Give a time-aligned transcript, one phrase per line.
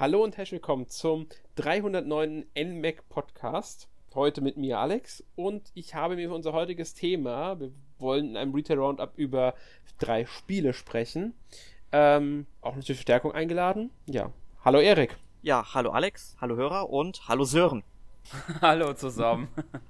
[0.00, 1.26] Hallo und herzlich willkommen zum
[1.56, 2.46] 309.
[2.56, 3.88] NMAC Podcast.
[4.14, 8.36] Heute mit mir Alex und ich habe mir für unser heutiges Thema, wir wollen in
[8.36, 9.54] einem Retail Roundup über
[9.98, 11.34] drei Spiele sprechen,
[11.90, 13.90] ähm, auch eine Verstärkung eingeladen.
[14.06, 14.30] Ja,
[14.64, 15.16] hallo Erik.
[15.42, 17.82] Ja, hallo Alex, hallo Hörer und hallo Sören.
[18.62, 19.48] hallo zusammen.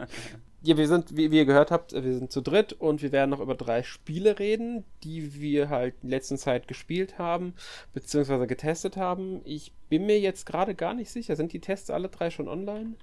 [0.63, 3.31] Ja, wir sind, wie, wie, ihr gehört habt, wir sind zu dritt und wir werden
[3.31, 7.55] noch über drei Spiele reden, die wir halt in letzter Zeit gespielt haben,
[7.95, 9.41] beziehungsweise getestet haben.
[9.45, 11.37] Ich bin mir jetzt gerade gar nicht sicher.
[11.37, 12.95] Sind die Tests alle drei schon online?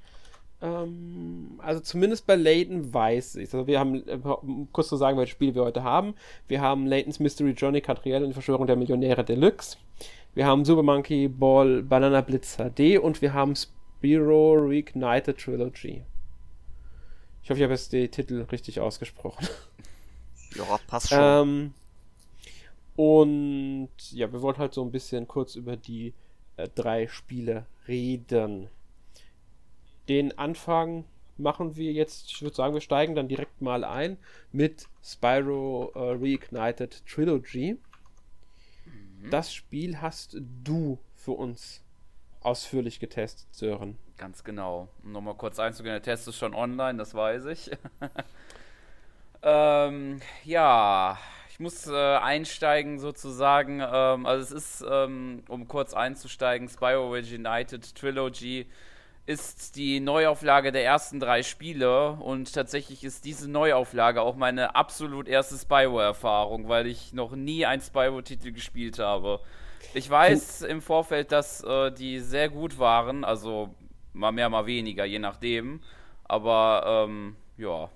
[0.61, 3.53] Ähm, also zumindest bei Layton weiß ich.
[3.53, 6.15] Also wir haben, äh, um kurz zu sagen, welche Spiele wir heute haben.
[6.49, 9.77] Wir haben Layton's Mystery Johnny Catriel und die Verschwörung der Millionäre Deluxe.
[10.33, 16.03] Wir haben Super Monkey Ball Banana Blitz HD und wir haben Spiro Reignited Trilogy.
[17.45, 19.47] Ich hoffe, ich habe jetzt die Titel richtig ausgesprochen.
[20.55, 21.19] Ja, passt schon.
[21.21, 21.73] Ähm,
[22.95, 26.15] und ja, wir wollten halt so ein bisschen kurz über die
[26.57, 28.67] äh, drei Spiele reden.
[30.09, 31.05] Den Anfang
[31.37, 34.17] machen wir jetzt, ich würde sagen, wir steigen dann direkt mal ein
[34.51, 37.77] mit Spyro äh, Reignited Trilogy.
[38.85, 39.29] Mhm.
[39.29, 41.84] Das Spiel hast du für uns
[42.45, 43.97] ausführlich getestet, Sören.
[44.17, 44.87] Ganz genau.
[45.03, 47.71] Um nochmal kurz einzugehen, der Test ist schon online, das weiß ich.
[49.43, 51.17] ähm, ja,
[51.49, 53.81] ich muss äh, einsteigen sozusagen.
[53.81, 58.67] Ähm, also es ist, ähm, um kurz einzusteigen, Spyro United Trilogy
[59.25, 65.27] ist die Neuauflage der ersten drei Spiele und tatsächlich ist diese Neuauflage auch meine absolut
[65.27, 69.39] erste Spyro-Erfahrung, weil ich noch nie einen Spyro-Titel gespielt habe.
[69.93, 73.69] Ich weiß im Vorfeld, dass äh, die sehr gut waren, also
[74.13, 75.81] mal mehr, mal weniger, je nachdem.
[76.23, 77.89] Aber ähm, ja.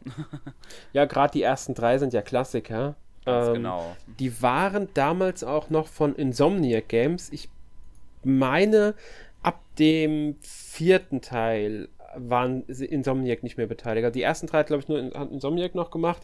[0.94, 2.96] ja, gerade die ersten drei sind ja Klassiker.
[3.26, 3.96] Ganz ähm, genau.
[4.20, 7.30] Die waren damals auch noch von Insomniac Games.
[7.32, 7.50] Ich
[8.24, 8.96] meine,
[9.42, 14.06] ab dem vierten Teil waren Insomniac nicht mehr beteiligt.
[14.06, 15.00] Also die ersten drei hat, glaube ich, nur
[15.32, 16.22] Insomniac noch gemacht.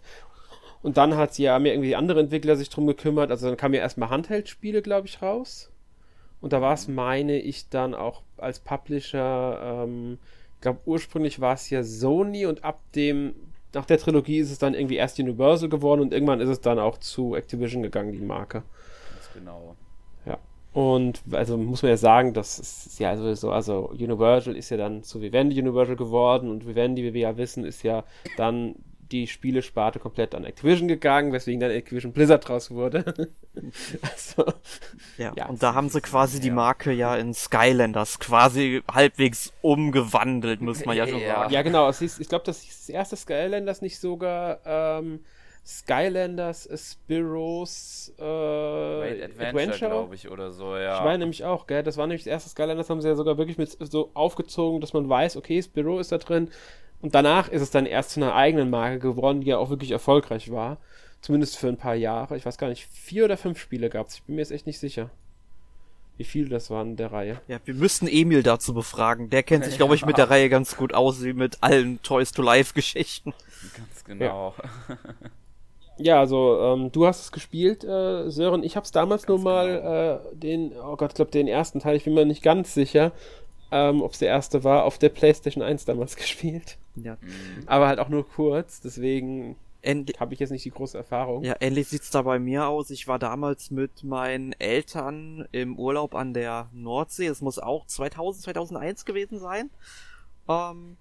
[0.86, 3.32] Und dann hat sie ja mir irgendwie andere Entwickler sich drum gekümmert.
[3.32, 5.72] Also dann kamen ja erstmal Handheld-Spiele, glaube ich, raus.
[6.42, 10.20] Und da war es, meine ich, dann auch als Publisher, ähm,
[10.54, 13.34] ich glaube, ursprünglich war es ja Sony und ab dem,
[13.74, 16.78] nach der Trilogie ist es dann irgendwie erst Universal geworden und irgendwann ist es dann
[16.78, 18.62] auch zu Activision gegangen, die Marke.
[19.12, 19.76] Ganz genau.
[20.28, 20.38] Ja.
[20.72, 25.02] Und also muss man ja sagen, das ist ja sowieso, also Universal ist ja dann
[25.02, 28.04] zu Vivendi Universal geworden und Vivendi, wie wir ja wissen, ist ja
[28.38, 28.76] dann
[29.16, 33.32] die Spielesparte komplett an Activision gegangen, weswegen dann Activision Blizzard draus wurde.
[34.02, 34.54] also,
[35.18, 36.44] ja, ja, und da haben sie quasi ja.
[36.44, 41.54] die Marke ja in Skylanders quasi halbwegs umgewandelt, muss man ja schon sagen.
[41.54, 41.90] Ja, genau.
[41.90, 45.22] Ist, ich glaube, das, das erste Skylanders nicht sogar ähm,
[45.66, 49.90] Skylanders Spiros äh, Adventure, Adventure?
[49.90, 50.98] glaube ich, oder so, ja.
[50.98, 53.38] Ich meine nämlich auch, gell, das war nämlich das erste Skylanders, haben sie ja sogar
[53.38, 56.52] wirklich mit so aufgezogen, dass man weiß, okay, Spiro ist da drin,
[57.06, 59.92] und danach ist es dann erst zu einer eigenen Marke geworden, die ja auch wirklich
[59.92, 60.80] erfolgreich war.
[61.22, 62.36] Zumindest für ein paar Jahre.
[62.36, 64.16] Ich weiß gar nicht, vier oder fünf Spiele gab es.
[64.16, 65.12] Ich bin mir jetzt echt nicht sicher.
[66.18, 67.40] Wie viele das waren der Reihe.
[67.48, 69.30] Ja, wir müssten Emil dazu befragen.
[69.30, 72.32] Der kennt sich, glaube ich, mit der Reihe ganz gut aus, wie mit allen Toys
[72.32, 73.36] to Life Geschichten.
[73.78, 74.56] Ganz genau.
[74.88, 74.98] Ja,
[75.98, 78.64] ja also ähm, du hast es gespielt, äh, Sören.
[78.64, 80.32] Ich habe es damals ganz nur mal genau.
[80.32, 81.98] äh, den, oh Gott, ich glaube den ersten Teil.
[81.98, 83.12] Ich bin mir nicht ganz sicher
[83.72, 86.78] ähm, ob es der erste war, auf der PlayStation 1 damals gespielt.
[86.96, 87.18] Ja.
[87.22, 87.64] Mhm.
[87.68, 89.56] Aber halt auch nur kurz, deswegen
[90.20, 91.44] habe ich jetzt nicht die große Erfahrung.
[91.44, 92.90] Ja, ähnlich sieht's da bei mir aus.
[92.90, 97.28] Ich war damals mit meinen Eltern im Urlaub an der Nordsee.
[97.28, 99.70] Es muss auch 2000, 2001 gewesen sein.
[100.50, 100.98] Ähm,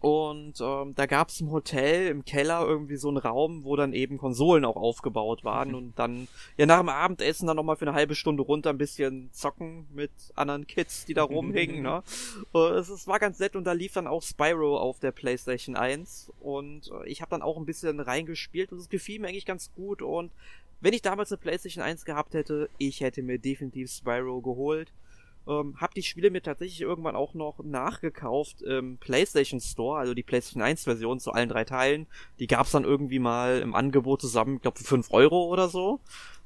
[0.00, 3.92] und ähm, da gab es im Hotel im Keller irgendwie so einen Raum, wo dann
[3.92, 5.74] eben Konsolen auch aufgebaut waren.
[5.74, 9.28] Und dann, ja, nach dem Abendessen dann nochmal für eine halbe Stunde runter ein bisschen
[9.30, 11.82] zocken mit anderen Kids, die da rumhingen.
[11.82, 12.02] ne?
[12.52, 15.76] Und es, es war ganz nett und da lief dann auch Spyro auf der PlayStation
[15.76, 16.32] 1.
[16.40, 19.70] Und äh, ich habe dann auch ein bisschen reingespielt und es gefiel mir eigentlich ganz
[19.74, 20.00] gut.
[20.00, 20.32] Und
[20.80, 24.92] wenn ich damals eine PlayStation 1 gehabt hätte, ich hätte mir definitiv Spyro geholt.
[25.50, 30.22] Ähm, hab die Spiele mir tatsächlich irgendwann auch noch nachgekauft im PlayStation Store, also die
[30.22, 32.06] PlayStation 1 Version zu allen drei Teilen.
[32.38, 35.98] Die gab's dann irgendwie mal im Angebot zusammen, ich glaube für 5 Euro oder so.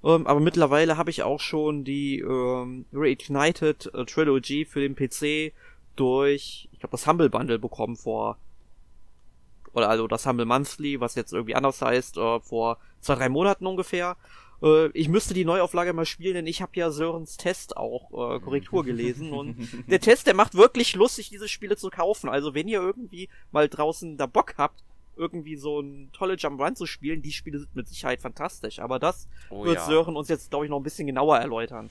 [0.03, 5.53] Ähm, aber mittlerweile habe ich auch schon die ähm, Reignited äh, Trilogy für den PC
[5.97, 8.39] durch, ich glaube, das Humble Bundle bekommen vor
[9.75, 13.67] oder also das Humble Monthly, was jetzt irgendwie anders heißt, äh, vor zwei, drei Monaten
[13.67, 14.17] ungefähr.
[14.65, 18.41] Äh, ich müsste die Neuauflage mal spielen, denn ich habe ja Sörens Test auch äh,
[18.41, 19.57] Korrektur gelesen und
[19.89, 22.29] der Test, der macht wirklich lustig, diese Spiele zu kaufen.
[22.29, 24.83] Also wenn ihr irgendwie mal draußen da Bock habt,
[25.17, 28.81] irgendwie so ein tolle Jump Run zu spielen, die Spiele sind mit Sicherheit fantastisch.
[28.81, 29.85] Aber das oh, wird ja.
[29.85, 31.91] Sören uns jetzt, glaube ich, noch ein bisschen genauer erläutern.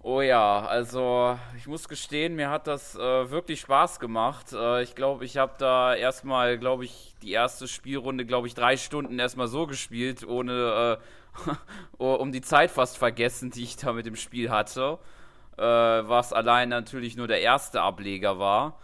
[0.00, 4.52] Oh ja, also ich muss gestehen, mir hat das äh, wirklich Spaß gemacht.
[4.52, 8.76] Äh, ich glaube, ich habe da erstmal, glaube ich, die erste Spielrunde, glaube ich, drei
[8.76, 11.04] Stunden erstmal so gespielt, ohne, äh,
[11.98, 14.98] um die Zeit fast vergessen, die ich da mit dem Spiel hatte.
[15.56, 18.78] Äh, was allein natürlich nur der erste Ableger war.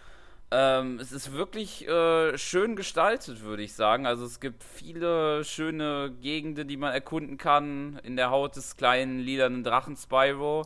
[0.50, 4.06] Ähm, es ist wirklich äh, schön gestaltet, würde ich sagen.
[4.06, 9.20] Also es gibt viele schöne Gegenden, die man erkunden kann in der Haut des kleinen
[9.20, 10.62] lilanen Drachen Spyro.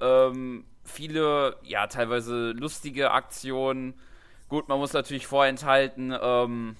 [0.00, 3.94] Ähm, viele, ja, teilweise lustige Aktionen.
[4.48, 6.76] Gut, man muss natürlich vorenthalten, ähm,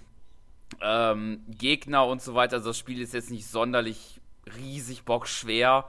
[0.81, 2.57] ähm, Gegner und so weiter.
[2.57, 4.16] Also das Spiel ist jetzt nicht sonderlich
[4.59, 5.89] riesig bockschwer,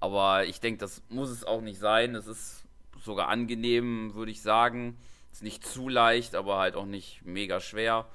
[0.00, 2.14] aber ich denke, das muss es auch nicht sein.
[2.14, 2.64] Es ist
[3.02, 4.96] sogar angenehm, würde ich sagen.
[5.32, 8.06] Ist nicht zu leicht, aber halt auch nicht mega schwer.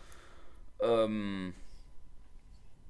[0.79, 1.53] Ähm,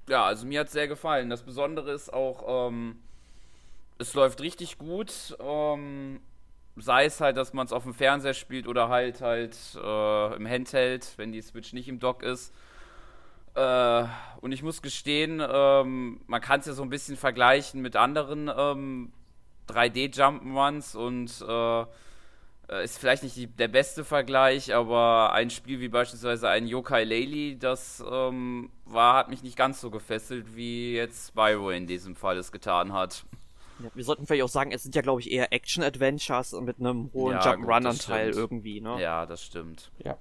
[0.08, 1.30] ja, also mir hat es sehr gefallen.
[1.30, 3.00] Das Besondere ist auch, ähm,
[3.98, 5.36] es läuft richtig gut.
[5.40, 6.20] Ähm,
[6.76, 10.48] sei es halt, dass man es auf dem Fernseher spielt oder halt halt äh, im
[10.48, 12.52] Handheld, wenn die Switch nicht im Dock ist.
[13.54, 14.04] Äh,
[14.40, 18.50] und ich muss gestehen, ähm, man kann es ja so ein bisschen vergleichen mit anderen
[18.54, 19.12] ähm,
[19.68, 21.86] 3D-Jump'n'Runs und äh,
[22.84, 27.56] ist vielleicht nicht die, der beste Vergleich, aber ein Spiel wie beispielsweise ein Yokai Laylee,
[27.56, 32.38] das ähm, war, hat mich nicht ganz so gefesselt, wie jetzt Spyro in diesem Fall
[32.38, 33.24] es getan hat.
[33.82, 37.10] Ja, wir sollten vielleicht auch sagen, es sind ja, glaube ich, eher Action-Adventures mit einem
[37.12, 39.00] hohen ja, Jump-Run-Anteil irgendwie, ne?
[39.00, 39.90] Ja, das stimmt.
[40.04, 40.16] Ja.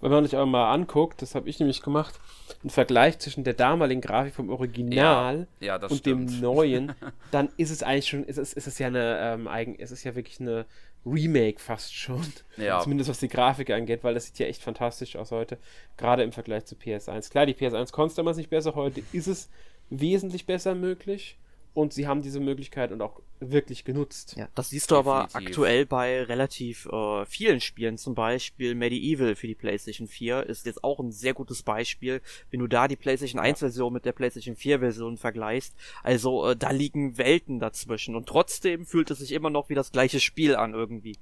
[0.00, 2.18] Wenn man sich aber mal anguckt, das habe ich nämlich gemacht,
[2.64, 6.30] ein Vergleich zwischen der damaligen Grafik vom Original ja, ja, und stimmt.
[6.30, 6.94] dem neuen,
[7.30, 10.02] dann ist es eigentlich schon, ist es, ist es ja eine ähm, eigen, ist es
[10.04, 10.64] ja wirklich eine
[11.04, 12.26] Remake fast schon.
[12.56, 12.80] Ja.
[12.80, 15.58] Zumindest was die Grafik angeht, weil das sieht ja echt fantastisch aus heute.
[15.96, 17.30] Gerade im Vergleich zu PS1.
[17.30, 19.50] Klar, die PS1 konnte damals nicht besser, heute ist es
[19.90, 21.38] wesentlich besser möglich
[21.72, 24.34] und sie haben diese Möglichkeit und auch wirklich genutzt.
[24.36, 25.34] Ja, das siehst du Definitiv.
[25.34, 30.66] aber aktuell bei relativ äh, vielen Spielen, zum Beispiel Medieval für die PlayStation 4 ist
[30.66, 32.20] jetzt auch ein sehr gutes Beispiel,
[32.50, 35.74] wenn du da die PlayStation 1 Version mit der PlayStation 4 Version vergleichst.
[36.02, 39.92] Also äh, da liegen Welten dazwischen und trotzdem fühlt es sich immer noch wie das
[39.92, 41.16] gleiche Spiel an irgendwie.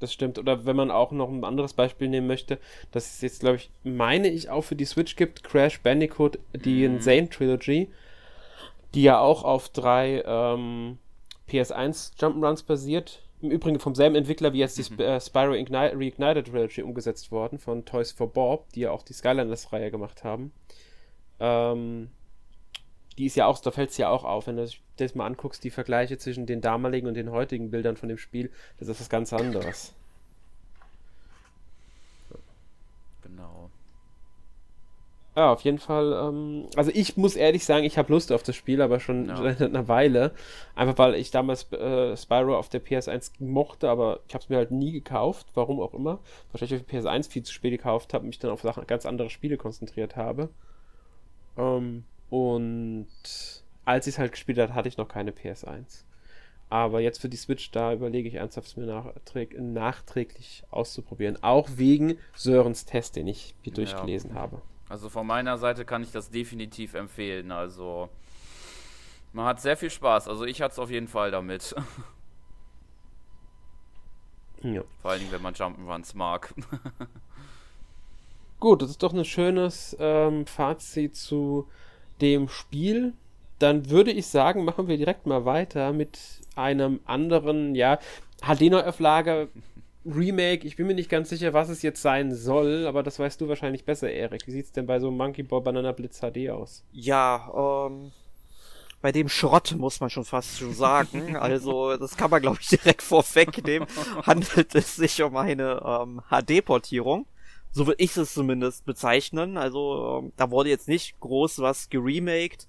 [0.00, 0.38] Das stimmt.
[0.38, 2.58] Oder wenn man auch noch ein anderes Beispiel nehmen möchte,
[2.90, 6.86] das ist jetzt, glaube ich, meine ich, auch für die Switch gibt, Crash Bandicoot, die
[6.86, 6.96] mhm.
[6.96, 7.88] Insane Trilogy
[8.94, 10.98] die ja auch auf drei ähm,
[11.48, 13.20] PS1 Jump'n'Runs basiert.
[13.42, 15.00] Im Übrigen vom selben Entwickler wie jetzt die mhm.
[15.00, 19.12] äh, Spyro Igni Reignited Trilogy umgesetzt worden von Toys for Bob, die ja auch die
[19.12, 20.52] Skylanders-Reihe gemacht haben.
[21.40, 22.10] Ähm,
[23.18, 25.62] die ist ja auch, da fällt es ja auch auf, wenn du das mal anguckst,
[25.62, 29.10] die Vergleiche zwischen den damaligen und den heutigen Bildern von dem Spiel, das ist was
[29.10, 29.94] ganz anderes.
[35.36, 36.12] Ja, auf jeden Fall.
[36.12, 39.36] Ähm, also ich muss ehrlich sagen, ich habe Lust auf das Spiel, aber schon ja.
[39.36, 40.32] seit einer Weile.
[40.76, 44.56] Einfach weil ich damals äh, Spyro auf der PS1 mochte, aber ich habe es mir
[44.56, 46.20] halt nie gekauft, warum auch immer.
[46.52, 49.06] Wahrscheinlich auf der PS1 viel zu spät gekauft habe und mich dann auf Sachen, ganz
[49.06, 50.50] andere Spiele konzentriert habe.
[51.58, 53.08] Ähm, und
[53.84, 56.04] als ich es halt gespielt habe, hatte ich noch keine PS1.
[56.70, 61.42] Aber jetzt für die Switch, da überlege ich ernsthaft, es mir nachträg nachträglich auszuprobieren.
[61.42, 64.36] Auch wegen Sörens Test, den ich hier durchgelesen ja.
[64.36, 64.62] habe.
[64.88, 67.52] Also von meiner Seite kann ich das definitiv empfehlen.
[67.52, 68.08] Also
[69.32, 70.28] man hat sehr viel Spaß.
[70.28, 71.74] Also ich hatte es auf jeden Fall damit.
[74.62, 74.80] Ja.
[75.02, 76.54] Vor allen Dingen, wenn man Jump'n'Runs mag.
[78.60, 81.68] Gut, das ist doch ein schönes ähm, Fazit zu
[82.22, 83.12] dem Spiel.
[83.58, 86.18] Dann würde ich sagen, machen wir direkt mal weiter mit
[86.56, 87.98] einem anderen, ja,
[88.40, 89.48] HD-Neuauflage
[90.06, 93.40] Remake, ich bin mir nicht ganz sicher, was es jetzt sein soll, aber das weißt
[93.40, 94.46] du wahrscheinlich besser, Erik.
[94.46, 96.84] Wie sieht es denn bei so Monkey Ball Banana Blitz HD aus?
[96.92, 98.12] Ja, ähm,
[99.00, 101.36] bei dem Schrott muss man schon fast schon sagen.
[101.40, 103.88] also, das kann man, glaube ich, direkt vorwegnehmen.
[104.22, 107.26] Handelt es sich um eine ähm, HD-Portierung.
[107.70, 109.56] So würde ich es zumindest bezeichnen.
[109.56, 112.66] Also, ähm, da wurde jetzt nicht groß was geremaked.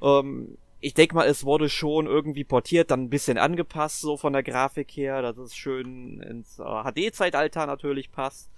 [0.00, 4.32] Ähm, ich denke mal, es wurde schon irgendwie portiert, dann ein bisschen angepasst, so von
[4.32, 8.50] der Grafik her, dass es schön ins äh, HD-Zeitalter natürlich passt.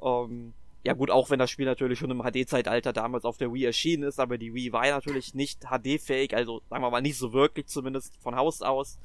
[0.00, 3.64] Ähm, ja gut, auch wenn das Spiel natürlich schon im HD-Zeitalter damals auf der Wii
[3.64, 7.18] erschienen ist, aber die Wii war ja natürlich nicht HD-fähig, also sagen wir mal nicht
[7.18, 9.00] so wirklich, zumindest von Haus aus.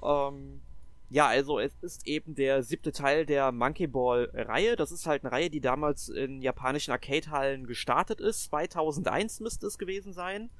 [0.00, 0.60] Ähm,
[1.08, 4.76] ja, also es ist eben der siebte Teil der Monkey Ball Reihe.
[4.76, 8.44] Das ist halt eine Reihe, die damals in japanischen Arcade-Hallen gestartet ist.
[8.44, 10.50] 2001 müsste es gewesen sein.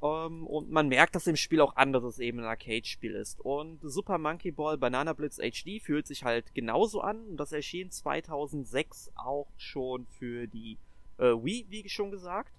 [0.00, 3.38] Um, ähm, und man merkt, dass im Spiel auch anderes eben ein Arcade-Spiel ist.
[3.40, 7.22] Und Super Monkey Ball Banana Blitz HD fühlt sich halt genauso an.
[7.28, 10.78] Und das erschien 2006 auch schon für die
[11.18, 12.52] äh, Wii, wie schon gesagt.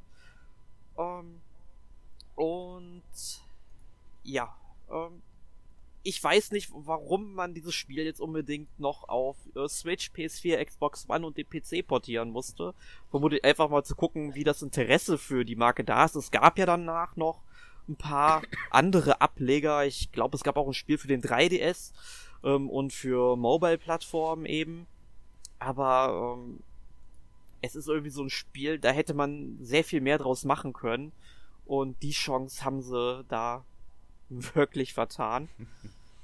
[0.96, 1.42] Um, ähm,
[2.36, 3.42] und
[4.24, 4.56] ja,
[4.88, 5.22] um, ähm,
[6.04, 11.08] ich weiß nicht, warum man dieses Spiel jetzt unbedingt noch auf äh, Switch, PS4, Xbox
[11.08, 12.74] One und den PC portieren musste.
[13.10, 16.16] Vermutlich einfach mal zu gucken, wie das Interesse für die Marke da ist.
[16.16, 17.44] Es gab ja danach noch
[17.88, 18.42] ein paar
[18.72, 19.86] andere Ableger.
[19.86, 21.94] Ich glaube, es gab auch ein Spiel für den 3DS
[22.44, 24.88] ähm, und für Mobile-Plattformen eben.
[25.60, 26.62] Aber ähm,
[27.62, 31.12] es ist irgendwie so ein Spiel, da hätte man sehr viel mehr draus machen können.
[31.66, 33.64] Und die Chance haben sie da
[34.32, 35.50] wirklich vertan.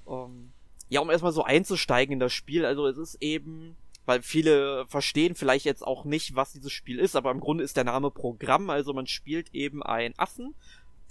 [0.05, 0.51] um, ähm,
[0.89, 5.35] ja, um erstmal so einzusteigen in das Spiel, also es ist eben, weil viele verstehen
[5.35, 8.69] vielleicht jetzt auch nicht, was dieses Spiel ist, aber im Grunde ist der Name Programm,
[8.69, 10.55] also man spielt eben einen Affen,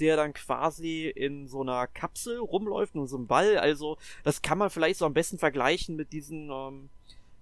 [0.01, 4.59] der dann quasi in so einer Kapsel rumläuft, in so einem Ball, also das kann
[4.59, 6.89] man vielleicht so am besten vergleichen mit diesen ähm,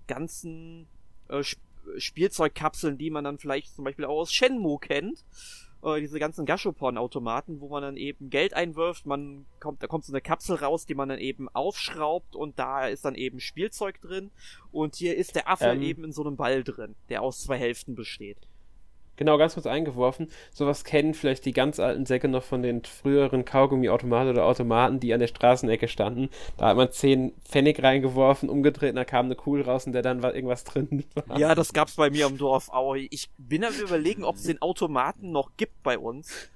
[0.08, 0.88] ganzen
[1.28, 1.44] äh,
[1.98, 5.24] Spielzeugkapseln, die man dann vielleicht zum Beispiel auch aus Shenmue kennt
[5.84, 10.12] äh, diese ganzen Gashopon-Automaten, wo man dann eben Geld einwirft, man kommt, da kommt so
[10.12, 14.30] eine Kapsel raus, die man dann eben aufschraubt und da ist dann eben Spielzeug drin
[14.72, 17.58] und hier ist der Affe ähm, eben in so einem Ball drin, der aus zwei
[17.58, 18.38] Hälften besteht.
[19.16, 20.28] Genau, ganz kurz eingeworfen.
[20.52, 25.14] Sowas kennen vielleicht die ganz alten Säcke noch von den früheren Kaugummi-Automaten oder Automaten, die
[25.14, 26.28] an der Straßenecke standen.
[26.56, 30.02] Da hat man 10 Pfennig reingeworfen, umgedreht, und da kam eine Kugel raus und der
[30.02, 31.38] dann war irgendwas drin war.
[31.38, 32.94] Ja, das gab's bei mir am Dorf auch.
[32.94, 36.48] Ich bin am überlegen, ob es den Automaten noch gibt bei uns.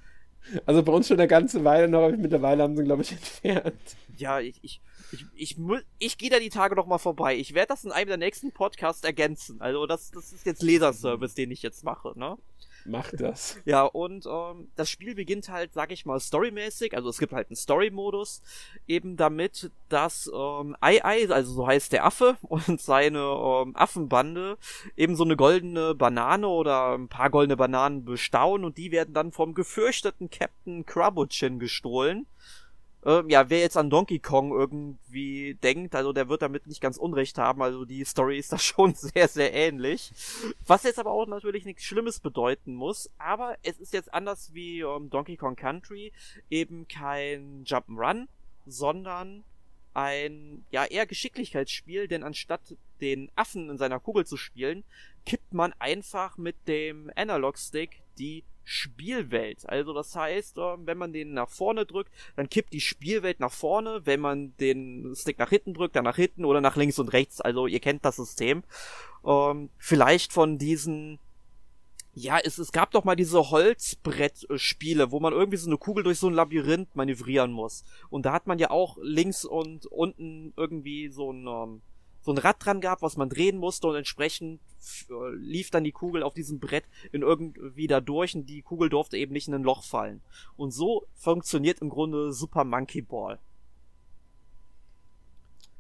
[0.67, 3.97] Also bei uns schon eine ganze Weile noch, aber mittlerweile haben sie, glaube ich, entfernt.
[4.17, 4.81] Ja, ich, ich,
[5.13, 5.57] ich, ich,
[5.99, 7.37] ich gehe da die Tage noch mal vorbei.
[7.37, 9.61] Ich werde das in einem der nächsten Podcasts ergänzen.
[9.61, 12.37] Also das, das ist jetzt Leserservice, den ich jetzt mache, ne?
[12.85, 13.61] Mach das.
[13.65, 16.95] Ja, und ähm, das Spiel beginnt halt, sag ich mal, storymäßig.
[16.95, 18.43] Also es gibt halt einen Story-Modus,
[18.87, 24.57] eben damit, dass ähm, Ai Ai, also so heißt der Affe, und seine ähm, Affenbande
[24.97, 29.33] eben so eine goldene Banane oder ein paar goldene Bananen bestaunen und die werden dann
[29.33, 32.27] vom gefürchteten Captain Krabuchin gestohlen.
[33.05, 36.97] Ähm, ja, wer jetzt an Donkey Kong irgendwie denkt, also der wird damit nicht ganz
[36.97, 37.63] Unrecht haben.
[37.63, 40.13] Also die Story ist da schon sehr, sehr ähnlich.
[40.67, 43.11] Was jetzt aber auch natürlich nichts Schlimmes bedeuten muss.
[43.19, 46.13] Aber es ist jetzt anders wie ähm, Donkey Kong Country
[46.51, 48.27] eben kein Jump'n'Run,
[48.67, 49.45] sondern
[49.95, 52.61] ein ja eher Geschicklichkeitsspiel, denn anstatt
[53.01, 54.85] den Affen in seiner Kugel zu spielen,
[55.25, 59.67] kippt man einfach mit dem Analog Stick die Spielwelt.
[59.67, 63.51] Also das heißt, ähm, wenn man den nach vorne drückt, dann kippt die Spielwelt nach
[63.51, 64.03] vorne.
[64.05, 67.41] Wenn man den Stick nach hinten drückt, dann nach hinten oder nach links und rechts.
[67.41, 68.63] Also ihr kennt das System.
[69.25, 71.19] Ähm, vielleicht von diesen
[72.13, 76.19] ja, es, es gab doch mal diese Holzbrettspiele, wo man irgendwie so eine Kugel durch
[76.19, 77.85] so ein Labyrinth manövrieren muss.
[78.11, 81.83] Und da hat man ja auch links und unten irgendwie so ein, ähm,
[82.29, 84.61] so ein Rad dran gehabt, was man drehen musste und entsprechend
[85.09, 88.91] äh, lief dann die Kugel auf diesem Brett in irgendwie da durch und die Kugel
[88.91, 90.21] durfte eben nicht in ein Loch fallen.
[90.59, 93.39] Und so funktioniert im Grunde Super Monkey Ball.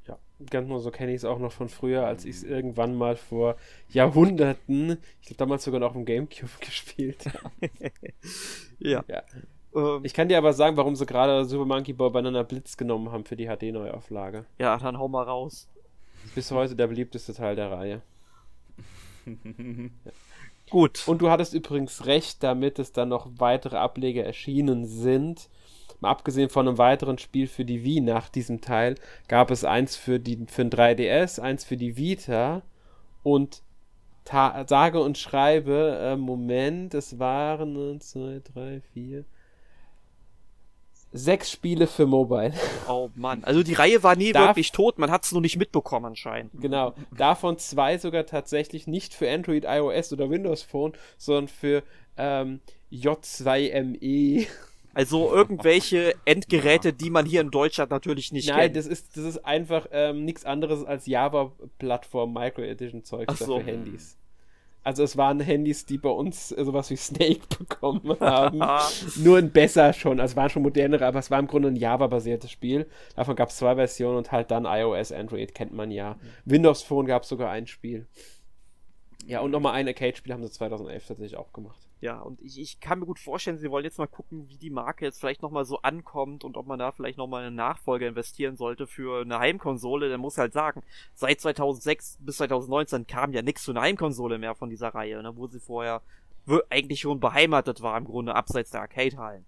[0.07, 2.97] Ja, ganz nur so kenne ich es auch noch von früher, als ich es irgendwann
[2.97, 3.57] mal vor
[3.91, 7.71] Jahrhunderten, ich glaube damals sogar noch dem Gamecube gespielt habe.
[8.79, 9.05] ja.
[9.07, 9.23] ja.
[9.75, 13.13] Ähm, ich kann dir aber sagen, warum sie gerade Super Monkey Ball Banana Blitz genommen
[13.13, 14.47] haben für die HD-Neuauflage.
[14.59, 15.69] Ja, dann hau mal raus
[16.35, 18.03] bis heute der beliebteste Teil der Reihe.
[19.27, 20.13] ja.
[20.71, 21.07] Gut.
[21.07, 25.49] Und du hattest übrigens recht damit, dass dann noch weitere Ableger erschienen sind.
[26.01, 28.95] Mal abgesehen von einem weiteren Spiel für die Wii nach diesem Teil,
[29.27, 32.63] gab es eins für, die, für den 3DS, eins für die Vita
[33.25, 33.63] und
[34.31, 39.25] sage und schreibe, äh, Moment, es waren 1, 2, 3, 4,
[41.13, 42.53] sechs Spiele für Mobile.
[42.89, 45.59] Oh Mann, also die Reihe war nie Darf, wirklich tot, man hat es nur nicht
[45.59, 46.53] mitbekommen anscheinend.
[46.61, 51.83] Genau, davon zwei sogar tatsächlich nicht für Android, iOS oder Windows Phone, sondern für
[52.17, 52.61] ähm,
[52.93, 54.47] J2ME.
[54.95, 58.75] Also irgendwelche Endgeräte, die man hier in Deutschland natürlich nicht Nein, kennt.
[58.75, 63.61] Nein, das ist, das ist einfach ähm, nichts anderes als Java-Plattform Micro Edition Zeug so.
[63.61, 64.17] für Handys.
[64.89, 68.63] Also es waren Handys, die bei uns sowas wie Snake bekommen haben.
[69.23, 70.19] Nur ein besser schon.
[70.19, 72.87] Also es waren schon modernere, aber es war im Grunde ein Java-basiertes Spiel.
[73.15, 76.17] Davon gab es zwei Versionen und halt dann iOS, Android kennt man ja.
[76.47, 78.07] Windows Phone gab es sogar ein Spiel.
[79.27, 81.87] Ja, und nochmal ein Arcade-Spiel haben sie 2011 tatsächlich auch gemacht.
[82.01, 84.71] Ja, und ich, ich kann mir gut vorstellen, sie wollen jetzt mal gucken, wie die
[84.71, 88.57] Marke jetzt vielleicht nochmal so ankommt und ob man da vielleicht nochmal eine Nachfolge investieren
[88.57, 90.09] sollte für eine Heimkonsole.
[90.09, 90.83] Dann muss halt sagen,
[91.15, 95.37] seit 2006 bis 2019 kam ja nichts für eine Heimkonsole mehr von dieser Reihe, ne,
[95.37, 96.03] wo sie vorher
[96.71, 99.45] eigentlich schon beheimatet war, im Grunde abseits der Arcade-Hallen.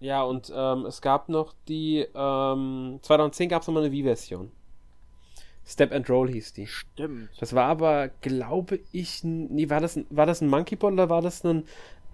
[0.00, 4.50] Ja, und ähm, es gab noch die, ähm, 2010 gab es nochmal eine Wii-Version.
[5.68, 6.66] Step and Roll hieß die.
[6.66, 7.28] Stimmt.
[7.38, 11.22] Das war aber, glaube ich, nee, war das, war das ein Monkey Ball oder war
[11.22, 11.64] das ein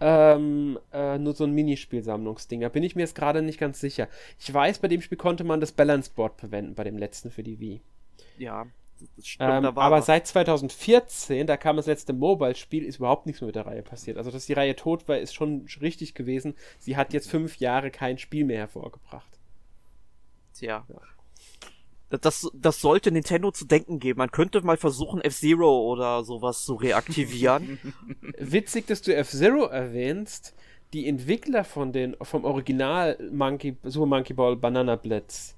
[0.01, 2.61] ähm, äh, nur so ein Minispielsammlungsding.
[2.61, 4.09] Da bin ich mir jetzt gerade nicht ganz sicher.
[4.41, 7.45] Ich weiß, bei dem Spiel konnte man das Balance Board verwenden, bei dem letzten für
[7.45, 7.81] die Wii.
[8.37, 8.67] Ja,
[9.23, 10.07] Stimmt, ähm, aber was.
[10.07, 14.17] seit 2014, da kam das letzte Mobile-Spiel, ist überhaupt nichts mehr mit der Reihe passiert.
[14.17, 16.55] Also, dass die Reihe tot war, ist schon richtig gewesen.
[16.79, 19.39] Sie hat jetzt fünf Jahre kein Spiel mehr hervorgebracht.
[20.55, 20.85] Tja.
[20.89, 21.01] Ja.
[22.11, 24.19] Das, das sollte Nintendo zu denken geben.
[24.19, 27.79] Man könnte mal versuchen, F-Zero oder sowas zu reaktivieren.
[28.39, 30.55] Witzig, dass du F-Zero erwähnst.
[30.93, 35.57] Die Entwickler von den, vom Original Monkey, Super Monkey Ball Banana Blitz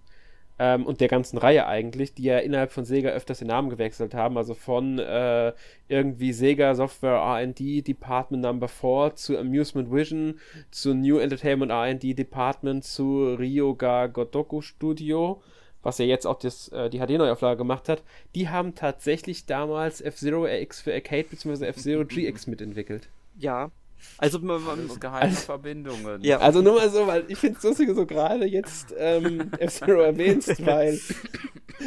[0.59, 4.15] ähm, und der ganzen Reihe eigentlich, die ja innerhalb von Sega öfters den Namen gewechselt
[4.15, 5.53] haben, also von äh,
[5.89, 10.39] irgendwie Sega Software RD Department Number 4 zu Amusement Vision
[10.71, 15.43] zu New Entertainment RD Department zu Ryoga Gotoku Studio,
[15.87, 18.03] was ja jetzt auch das, äh, die HD-Neuauflage gemacht hat,
[18.35, 21.65] die haben tatsächlich damals F-Zero RX für Arcade bzw.
[21.67, 23.09] F-Zero GX mitentwickelt.
[23.39, 23.71] Ja,
[24.19, 26.23] also man, man geheime also, Verbindungen.
[26.23, 30.01] Ja, also nur mal so, weil ich finde es lustig, so gerade jetzt ähm, F-Zero
[30.01, 30.99] erwähnst, weil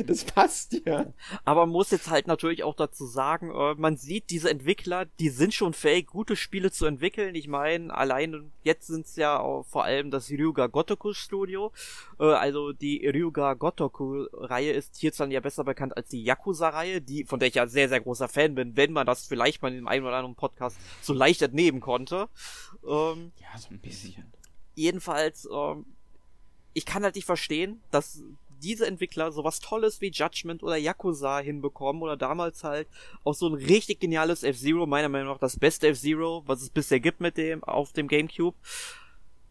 [0.05, 1.07] das passt ja.
[1.45, 5.29] Aber man muss jetzt halt natürlich auch dazu sagen, äh, man sieht diese Entwickler, die
[5.29, 7.35] sind schon fähig, gute Spiele zu entwickeln.
[7.35, 11.71] Ich meine, allein jetzt sind es ja vor allem das Ryuga Gotoku Studio.
[12.19, 17.01] Äh, also die Ryuga Gotoku Reihe ist hierzulande ja besser bekannt als die Yakuza Reihe,
[17.01, 19.69] die von der ich ja sehr sehr großer Fan bin, wenn man das vielleicht mal
[19.69, 21.98] in dem einen oder anderen Podcast so leicht entnehmen konnte.
[22.87, 24.31] Ähm, ja, so ein bisschen.
[24.75, 25.85] Jedenfalls, ähm,
[26.73, 28.23] ich kann halt nicht verstehen, dass
[28.61, 32.87] diese Entwickler sowas Tolles wie Judgment oder Yakuza hinbekommen oder damals halt
[33.23, 36.99] auch so ein richtig geniales F-Zero, meiner Meinung nach das beste F-Zero, was es bisher
[36.99, 38.57] gibt mit dem auf dem Gamecube.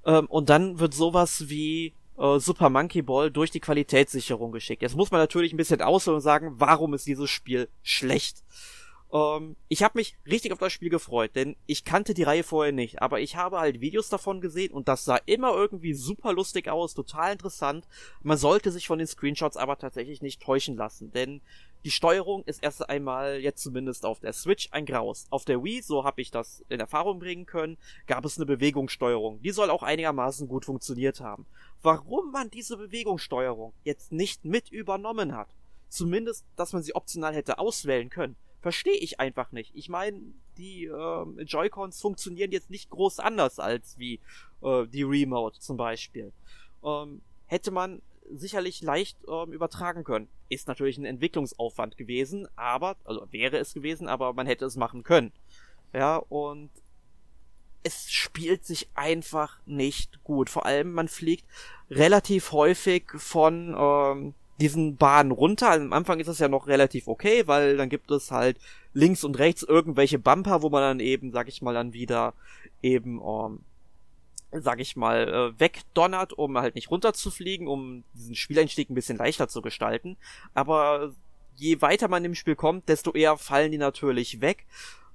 [0.05, 4.83] Ähm, und dann wird sowas wie äh, Super Monkey Ball durch die Qualitätssicherung geschickt.
[4.83, 8.43] Jetzt muss man natürlich ein bisschen ausholen und sagen, warum ist dieses Spiel schlecht?
[9.12, 12.73] Ähm, ich habe mich richtig auf das Spiel gefreut, denn ich kannte die Reihe vorher
[12.73, 16.68] nicht, aber ich habe halt Videos davon gesehen und das sah immer irgendwie super lustig
[16.68, 17.86] aus, total interessant.
[18.23, 21.40] Man sollte sich von den Screenshots aber tatsächlich nicht täuschen lassen, denn
[21.84, 25.26] die Steuerung ist erst einmal jetzt zumindest auf der Switch ein Graus.
[25.30, 29.40] Auf der Wii, so habe ich das in Erfahrung bringen können, gab es eine Bewegungssteuerung.
[29.42, 31.47] Die soll auch einigermaßen gut funktioniert haben.
[31.80, 35.54] Warum man diese Bewegungssteuerung jetzt nicht mit übernommen hat,
[35.88, 39.73] zumindest, dass man sie optional hätte auswählen können, verstehe ich einfach nicht.
[39.75, 40.21] Ich meine,
[40.56, 44.21] die ähm, Joy-Cons funktionieren jetzt nicht groß anders als wie
[44.62, 46.32] äh, die Remote zum Beispiel.
[46.84, 50.28] Ähm, hätte man sicherlich leicht ähm, übertragen können.
[50.49, 55.02] Ist natürlich ein Entwicklungsaufwand gewesen, aber, also wäre es gewesen, aber man hätte es machen
[55.02, 55.32] können.
[55.92, 56.71] Ja, und
[57.82, 60.50] es spielt sich einfach nicht gut.
[60.50, 61.47] Vor allem, man fliegt
[61.90, 65.71] relativ häufig von ähm, diesen Bahnen runter.
[65.71, 68.58] Also am Anfang ist das ja noch relativ okay, weil dann gibt es halt
[68.92, 72.34] links und rechts irgendwelche Bumper, wo man dann eben, sag ich mal, dann wieder
[72.82, 73.60] eben, ähm,
[74.50, 79.49] sag ich mal, äh, wegdonnert, um halt nicht runterzufliegen, um diesen Spieleinstieg ein bisschen leichter
[79.49, 80.16] zu gestalten.
[80.54, 81.12] Aber
[81.56, 84.66] je weiter man im Spiel kommt, desto eher fallen die natürlich weg.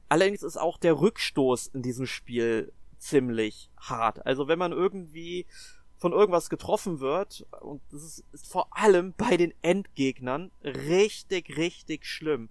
[0.09, 4.25] Allerdings ist auch der Rückstoß in diesem Spiel ziemlich hart.
[4.25, 5.45] Also wenn man irgendwie
[6.03, 12.05] von irgendwas getroffen wird, und das ist, ist vor allem bei den Endgegnern richtig, richtig
[12.05, 12.49] schlimm.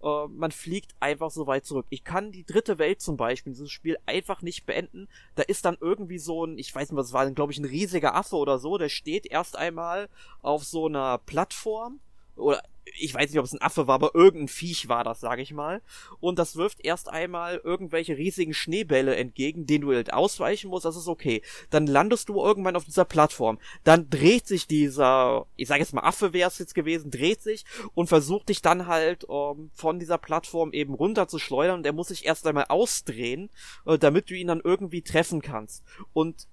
[0.00, 1.86] Uh, man fliegt einfach so weit zurück.
[1.90, 5.08] Ich kann die dritte Welt zum Beispiel, dieses Spiel einfach nicht beenden.
[5.34, 8.14] Da ist dann irgendwie so ein, ich weiß nicht, was war, glaube ich, ein riesiger
[8.14, 10.08] Affe oder so, der steht erst einmal
[10.42, 11.98] auf so einer Plattform
[12.36, 12.62] oder
[12.96, 15.52] ich weiß nicht, ob es ein Affe war, aber irgendein Viech war das, sage ich
[15.52, 15.82] mal.
[16.20, 20.96] Und das wirft erst einmal irgendwelche riesigen Schneebälle entgegen, denen du halt ausweichen musst, das
[20.96, 21.42] ist okay.
[21.70, 23.58] Dann landest du irgendwann auf dieser Plattform.
[23.84, 27.64] Dann dreht sich dieser, ich sage jetzt mal Affe wäre es jetzt gewesen, dreht sich
[27.94, 32.08] und versucht dich dann halt ähm, von dieser Plattform eben runter zu und er muss
[32.08, 33.50] sich erst einmal ausdrehen,
[33.86, 35.84] äh, damit du ihn dann irgendwie treffen kannst.
[36.12, 36.48] Und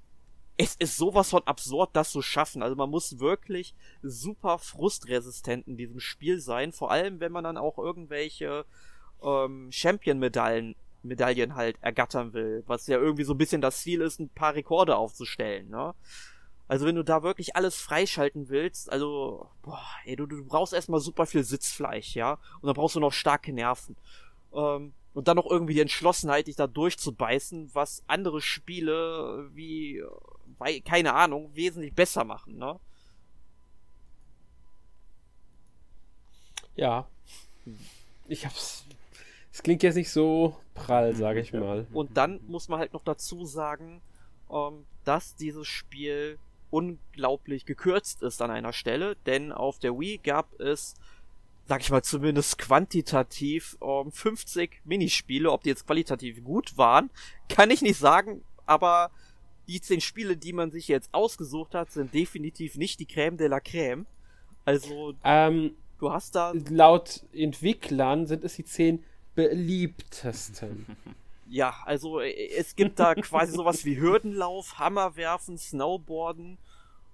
[0.58, 2.62] es ist sowas von absurd, das zu schaffen.
[2.62, 7.58] Also man muss wirklich super frustresistent in diesem Spiel sein, vor allem wenn man dann
[7.58, 8.66] auch irgendwelche
[9.24, 14.20] ähm, Champion-Medaillen Medaillen halt ergattern will, was ja irgendwie so ein bisschen das Ziel ist,
[14.20, 15.96] ein paar Rekorde aufzustellen, ne?
[16.68, 21.02] Also wenn du da wirklich alles freischalten willst, also, boah, ey, du, du brauchst erstmal
[21.02, 22.34] super viel Sitzfleisch, ja?
[22.62, 23.98] Und dann brauchst du noch starke Nerven.
[24.54, 30.02] Ähm, und dann noch irgendwie die Entschlossenheit, dich da durchzubeißen, was andere Spiele wie
[30.58, 32.80] weil, keine Ahnung, wesentlich besser machen, ne?
[36.76, 37.08] Ja.
[38.28, 38.86] Ich hab's.
[39.52, 41.86] Es klingt jetzt nicht so prall, sage ich mal.
[41.92, 44.02] Und dann muss man halt noch dazu sagen,
[44.50, 50.58] ähm, dass dieses Spiel unglaublich gekürzt ist an einer Stelle, denn auf der Wii gab
[50.60, 50.96] es
[51.72, 55.50] sag ich mal, zumindest quantitativ ähm, 50 Minispiele.
[55.50, 57.10] Ob die jetzt qualitativ gut waren,
[57.48, 59.10] kann ich nicht sagen, aber
[59.68, 63.48] die zehn Spiele, die man sich jetzt ausgesucht hat, sind definitiv nicht die Crème de
[63.48, 64.06] la Crème.
[64.66, 69.04] Also, Ähm, du hast da, laut Entwicklern sind es die zehn
[69.36, 70.86] beliebtesten.
[71.50, 76.58] ja, also es gibt da quasi sowas wie Hürdenlauf, Hammerwerfen, Snowboarden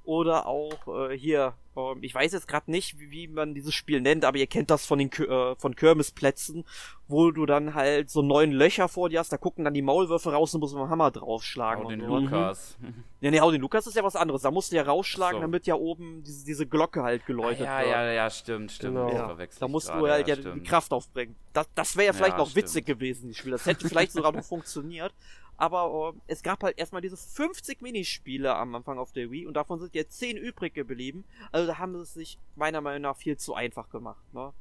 [0.04, 4.02] oder auch äh, hier, ähm, ich weiß jetzt gerade nicht, wie, wie man dieses Spiel
[4.02, 6.66] nennt, aber ihr kennt das von den äh, von Kirmesplätzen,
[7.08, 10.34] wo du dann halt so neun Löcher vor dir hast, da gucken dann die Maulwürfe
[10.34, 11.84] raus und musst mit dem Hammer draufschlagen.
[11.86, 12.18] Auch und den so.
[12.18, 12.78] Lukas.
[13.22, 14.42] Ja, nee, hau den Lukas ist ja was anderes.
[14.42, 15.42] Da musst du ja rausschlagen, so.
[15.42, 17.90] damit ja oben diese, diese Glocke halt geleuchtet ja, wird.
[17.90, 18.96] ja, ja, stimmt, stimmt.
[18.96, 19.12] Genau.
[19.12, 20.68] Ja, da musst gerade, du halt ja, die stimmt.
[20.68, 21.36] Kraft aufbringen.
[21.54, 22.66] Das, das wäre ja vielleicht Ja, noch stimmt.
[22.66, 23.52] witzig gewesen, das Spiel.
[23.52, 25.14] Das hätte vielleicht sogar noch funktioniert.
[25.58, 29.56] Aber äh, es gab halt erstmal diese 50 Minispiele am Anfang auf der Wii und
[29.56, 31.24] davon sind jetzt 10 übrig geblieben.
[31.52, 34.22] Also da haben sie es sich meiner Meinung nach viel zu einfach gemacht.
[34.34, 34.54] Ne?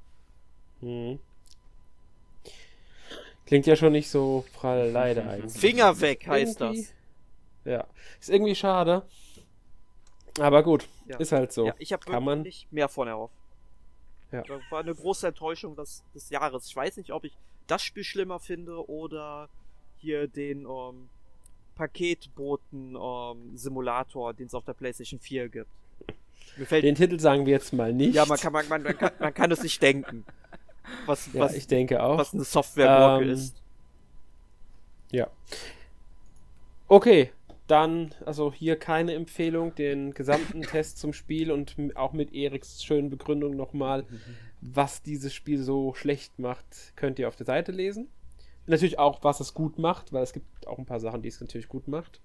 [0.80, 1.18] Mhm.
[3.46, 5.52] Klingt ja schon nicht so prall, leider eigentlich.
[5.60, 6.92] Finger weg heißt Irgendwie- das.
[7.64, 7.86] Ja.
[8.20, 9.02] Ist irgendwie schade.
[10.38, 11.16] Aber gut, Ja.
[11.18, 11.66] ist halt so.
[11.66, 13.34] Ja, ich habe Kann man- wirklich mehr von erhofft.
[14.32, 14.42] Ja.
[14.42, 16.66] Das war eine große Enttäuschung des, des Jahres.
[16.66, 17.32] Ich weiß nicht, ob ich
[17.66, 19.48] das Spiel schlimmer finde oder
[19.98, 21.08] hier den ähm,
[21.76, 25.70] Paketboten-Simulator, den es auf der PlayStation 4 gibt.
[26.70, 28.14] Den Titel sagen wir jetzt mal nicht.
[28.14, 30.24] ja, man kann, man, man, man, kann, man kann es nicht denken,
[31.04, 32.18] was, Ja, was, ich denke auch.
[32.18, 33.60] was eine Softwareblocke Ähm, ist.
[35.10, 35.28] Ja.
[36.88, 37.32] Okay,
[37.66, 43.10] dann, also hier keine Empfehlung, den gesamten Test zum Spiel und auch mit Eriks schönen
[43.10, 44.06] Begründung nochmal,
[44.60, 48.08] was dieses Spiel so schlecht macht, könnt ihr auf der Seite lesen.
[48.66, 51.40] Natürlich auch, was es gut macht, weil es gibt auch ein paar Sachen, die es
[51.40, 52.20] natürlich gut macht.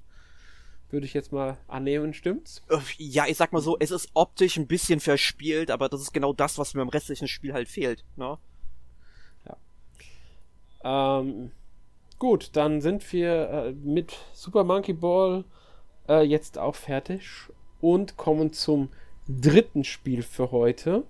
[0.89, 2.63] Würde ich jetzt mal annehmen, stimmt's?
[2.97, 6.33] Ja, ich sag mal so, es ist optisch ein bisschen verspielt, aber das ist genau
[6.33, 8.03] das, was mir im restlichen Spiel halt fehlt.
[8.17, 8.37] Ne?
[10.83, 11.51] Ähm,
[12.19, 15.43] gut, dann sind wir äh, mit Super Monkey Ball
[16.07, 17.23] äh, jetzt auch fertig
[17.79, 18.89] und kommen zum
[19.27, 21.03] dritten Spiel für heute.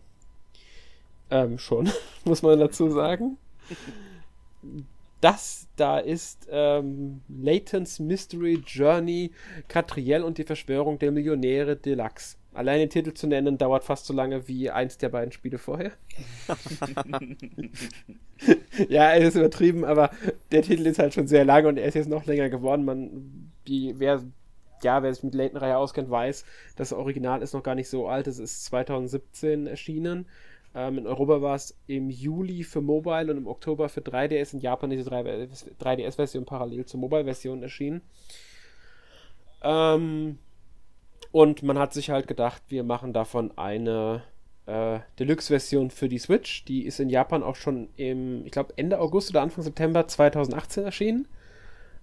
[1.29, 1.89] Ähm, schon,
[2.25, 3.37] muss man dazu sagen.
[5.21, 9.31] Das da ist ähm, Layton's Mystery Journey,
[9.67, 12.37] Catriel und die Verschwörung der Millionäre Deluxe.
[12.53, 15.91] Allein den Titel zu nennen dauert fast so lange wie eins der beiden Spiele vorher.
[18.89, 20.11] ja, es ist übertrieben, aber
[20.51, 22.83] der Titel ist halt schon sehr lang und er ist jetzt noch länger geworden.
[22.83, 24.21] Man, die, wer,
[24.83, 26.43] ja, wer sich mit Layton-Reihe auskennt, weiß,
[26.75, 28.27] das Original ist noch gar nicht so alt.
[28.27, 30.25] Es ist 2017 erschienen.
[30.73, 34.53] Ähm, in Europa war es im Juli für Mobile und im Oktober für 3DS.
[34.53, 38.01] In Japan ist die 3DS-Version parallel zur Mobile-Version erschienen.
[39.63, 40.37] Ähm,
[41.31, 44.23] und man hat sich halt gedacht, wir machen davon eine
[44.65, 46.65] äh, Deluxe-Version für die Switch.
[46.65, 50.83] Die ist in Japan auch schon im, ich glaube, Ende August oder Anfang September 2018
[50.85, 51.27] erschienen.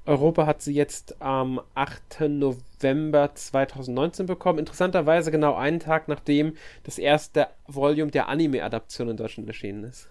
[0.08, 2.28] Europa hat sie jetzt am 8.
[2.28, 4.58] November 2019 bekommen.
[4.58, 10.08] Interessanterweise genau einen Tag nachdem das erste Volume der Anime-Adaption in Deutschland erschienen ist.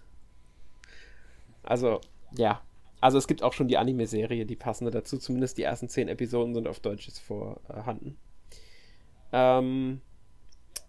[1.63, 1.99] Also,
[2.38, 2.62] ja.
[3.01, 5.17] Also es gibt auch schon die Anime-Serie, die passende dazu.
[5.17, 8.17] Zumindest die ersten zehn Episoden sind auf Deutsch jetzt vorhanden.
[9.33, 10.01] Ähm,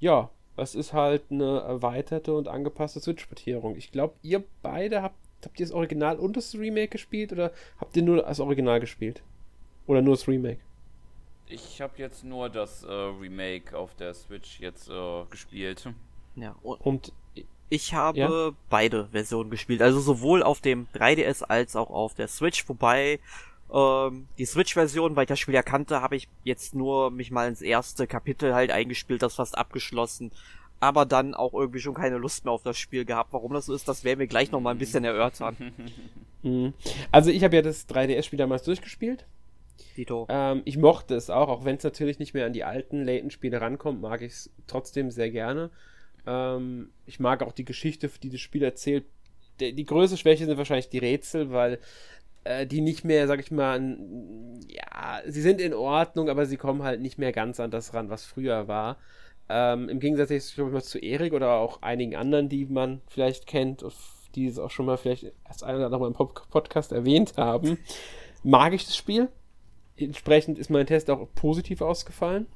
[0.01, 3.75] ja, es ist halt eine erweiterte und angepasste Switch-Portierung.
[3.77, 7.96] Ich glaube, ihr beide habt, habt ihr das Original und das Remake gespielt oder habt
[7.96, 9.22] ihr nur das Original gespielt?
[9.87, 10.61] Oder nur das Remake?
[11.46, 15.88] Ich habe jetzt nur das äh, Remake auf der Switch jetzt äh, gespielt.
[16.37, 17.12] Ja, und Und
[17.70, 18.51] ich habe Ja?
[18.68, 19.81] beide Versionen gespielt.
[19.83, 22.68] Also sowohl auf dem 3DS als auch auf der Switch.
[22.68, 23.18] Wobei
[23.72, 27.48] ähm, die Switch-Version, weil ich das Spiel ja kannte, habe ich jetzt nur mich mal
[27.48, 30.33] ins erste Kapitel halt eingespielt, das fast abgeschlossen.
[30.81, 33.33] Aber dann auch irgendwie schon keine Lust mehr auf das Spiel gehabt.
[33.33, 35.57] Warum das so ist, das werden wir gleich noch mal ein bisschen erörtern.
[36.43, 36.73] mh.
[37.11, 39.27] also ich habe ja das 3DS-Spiel damals durchgespielt.
[39.95, 40.27] Tito.
[40.29, 43.61] Ähm, ich mochte es auch, auch wenn es natürlich nicht mehr an die alten Layton-Spiele
[43.61, 45.71] rankommt, mag ich es trotzdem sehr gerne.
[46.27, 49.05] Ähm, ich mag auch die Geschichte, die das Spiel erzählt.
[49.61, 51.79] Der, die größte Schwäche sind wahrscheinlich die Rätsel, weil
[52.45, 56.57] äh, die nicht mehr, sag ich mal, an- ja, sie sind in Ordnung, aber sie
[56.57, 58.99] kommen halt nicht mehr ganz an das ran, was früher war.
[59.49, 63.47] Ähm, Im Gegensatz glaub ich mal, zu Erik oder auch einigen anderen, die man vielleicht
[63.47, 63.85] kennt,
[64.35, 67.79] die es auch schon mal vielleicht erst ein oder andere im Podcast erwähnt haben,
[68.43, 69.29] mag ich das Spiel.
[69.97, 72.47] Entsprechend ist mein Test auch positiv ausgefallen.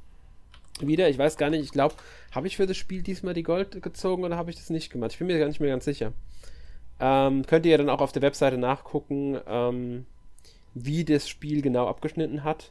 [0.81, 1.95] Wieder, ich weiß gar nicht, ich glaube,
[2.31, 5.13] habe ich für das Spiel diesmal die Gold gezogen oder habe ich das nicht gemacht?
[5.13, 6.13] Ich bin mir gar nicht mehr ganz sicher.
[7.01, 10.07] Ähm, könnt ihr ja dann auch auf der Webseite nachgucken, ähm,
[10.75, 12.71] wie das Spiel genau abgeschnitten hat.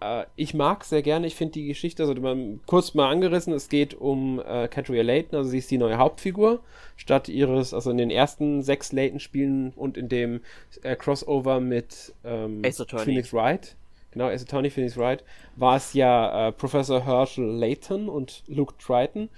[0.00, 3.68] Äh, ich mag sehr gerne, ich finde die Geschichte, also man kurz mal angerissen, es
[3.68, 6.60] geht um äh, Catria Layton, also sie ist die neue Hauptfigur,
[6.96, 10.40] statt ihres, also in den ersten sechs Layton-Spielen und in dem
[10.82, 12.62] äh, Crossover mit ähm,
[13.04, 13.76] Phoenix Wright,
[14.12, 15.24] genau, Ace Attorney Phoenix Wright,
[15.56, 19.28] war es ja äh, Professor Herschel Layton und Luke Triton.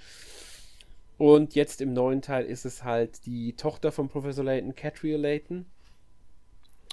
[1.17, 5.67] Und jetzt im neuen Teil ist es halt die Tochter von Professor Layton, Catria Layton.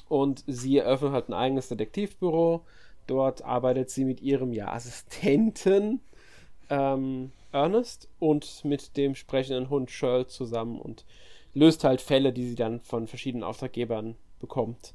[0.07, 2.63] Und sie eröffnet halt ein eigenes Detektivbüro
[3.09, 6.01] Dort arbeitet sie mit ihrem ja, Assistenten
[6.71, 11.05] ähm, Ernest und mit dem sprechenden Hund Shirl zusammen und
[11.55, 14.93] löst halt Fälle, die sie dann von verschiedenen Auftraggebern bekommt.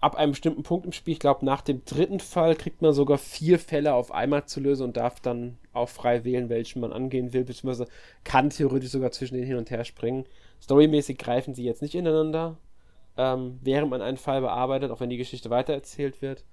[0.00, 3.16] Ab einem bestimmten Punkt im Spiel, ich glaube nach dem dritten Fall, kriegt man sogar
[3.16, 7.32] vier Fälle auf einmal zu lösen und darf dann auch frei wählen, welchen man angehen
[7.32, 7.90] will, beziehungsweise
[8.24, 10.26] kann theoretisch sogar zwischen denen hin und her springen.
[10.62, 12.58] Storymäßig greifen sie jetzt nicht ineinander,
[13.16, 16.44] ähm, während man einen Fall bearbeitet, auch wenn die Geschichte weitererzählt wird.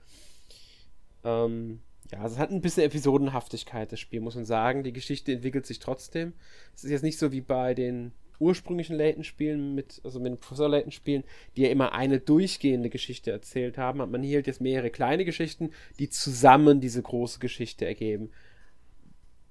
[1.27, 4.83] Ähm, ja, es hat ein bisschen Episodenhaftigkeit, das Spiel, muss man sagen.
[4.83, 6.33] Die Geschichte entwickelt sich trotzdem.
[6.73, 10.69] Es ist jetzt nicht so wie bei den ursprünglichen Layton-Spielen, mit, also mit den Professor
[10.69, 11.23] Layton-Spielen,
[11.55, 13.97] die ja immer eine durchgehende Geschichte erzählt haben.
[13.97, 18.29] Man hier halt jetzt mehrere kleine Geschichten, die zusammen diese große Geschichte ergeben.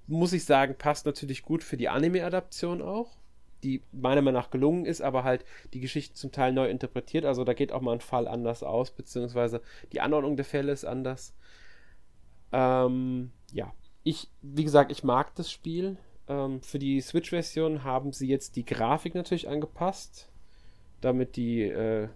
[0.07, 3.17] Muss ich sagen, passt natürlich gut für die Anime-Adaption auch,
[3.61, 7.25] die meiner Meinung nach gelungen ist, aber halt die Geschichte zum Teil neu interpretiert.
[7.25, 9.61] Also da geht auch mal ein Fall anders aus, beziehungsweise
[9.91, 11.33] die Anordnung der Fälle ist anders.
[12.51, 15.97] Ähm, ja, ich, wie gesagt, ich mag das Spiel.
[16.27, 20.29] Ähm, für die Switch-Version haben sie jetzt die Grafik natürlich angepasst,
[21.01, 22.07] damit die äh,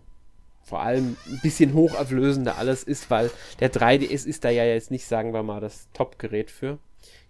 [0.64, 5.06] vor allem ein bisschen hochauflösender alles ist, weil der 3DS ist da ja jetzt nicht,
[5.06, 6.78] sagen wir mal, das Top-Gerät für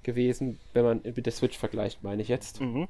[0.03, 2.59] gewesen, wenn man mit der Switch vergleicht, meine ich jetzt.
[2.59, 2.87] Mhm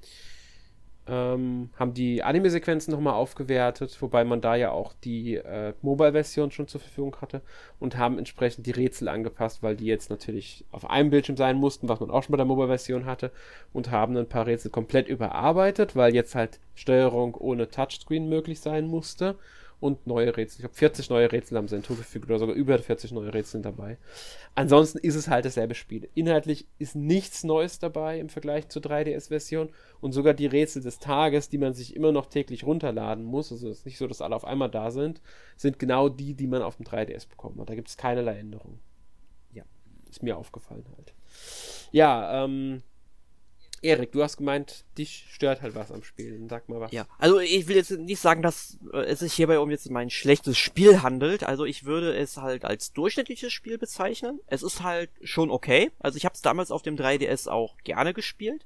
[1.07, 6.67] ähm, haben die Anime-Sequenzen nochmal aufgewertet, wobei man da ja auch die äh, Mobile-Version schon
[6.67, 7.41] zur Verfügung hatte
[7.79, 11.89] und haben entsprechend die Rätsel angepasst, weil die jetzt natürlich auf einem Bildschirm sein mussten,
[11.89, 13.31] was man auch schon bei der Mobile-Version hatte
[13.73, 18.87] und haben ein paar Rätsel komplett überarbeitet, weil jetzt halt Steuerung ohne Touchscreen möglich sein
[18.87, 19.37] musste
[19.81, 20.59] und neue Rätsel.
[20.59, 23.97] Ich glaube, 40 neue Rätsel haben sie hinzugefügt oder sogar über 40 neue Rätsel dabei.
[24.53, 26.07] Ansonsten ist es halt dasselbe Spiel.
[26.13, 31.49] Inhaltlich ist nichts Neues dabei im Vergleich zur 3DS-Version und sogar die Rätsel des Tages,
[31.49, 34.35] die man sich immer noch täglich runterladen muss, also es ist nicht so, dass alle
[34.35, 35.19] auf einmal da sind,
[35.57, 37.69] sind genau die, die man auf dem 3DS bekommen hat.
[37.69, 38.79] Da gibt es keinerlei Änderungen.
[39.51, 39.63] Ja,
[40.09, 41.15] ist mir aufgefallen halt.
[41.91, 42.83] Ja, ähm,
[43.83, 46.39] Erik, du hast gemeint, dich stört halt was am Spiel.
[46.47, 46.91] Sag mal was.
[46.91, 50.11] Ja, also ich will jetzt nicht sagen, dass äh, es sich hierbei um jetzt mein
[50.11, 51.43] schlechtes Spiel handelt.
[51.43, 54.39] Also ich würde es halt als durchschnittliches Spiel bezeichnen.
[54.45, 55.91] Es ist halt schon okay.
[55.99, 58.65] Also ich habe es damals auf dem 3DS auch gerne gespielt.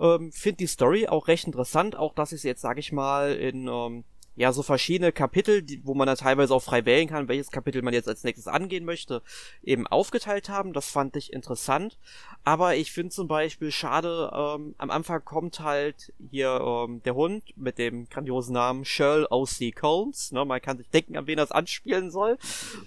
[0.00, 1.94] Ähm, Finde die Story auch recht interessant.
[1.94, 4.04] Auch dass ich es jetzt, sage ich mal, in ähm,
[4.40, 7.82] ja, so verschiedene Kapitel, die, wo man dann teilweise auch frei wählen kann, welches Kapitel
[7.82, 9.20] man jetzt als nächstes angehen möchte,
[9.62, 10.72] eben aufgeteilt haben.
[10.72, 11.98] Das fand ich interessant.
[12.42, 17.54] Aber ich finde zum Beispiel schade, ähm, am Anfang kommt halt hier ähm, der Hund
[17.54, 19.72] mit dem grandiosen Namen Shirl O.C.
[19.72, 20.32] Combs.
[20.32, 22.38] Ne, man kann sich denken, an wen das anspielen soll.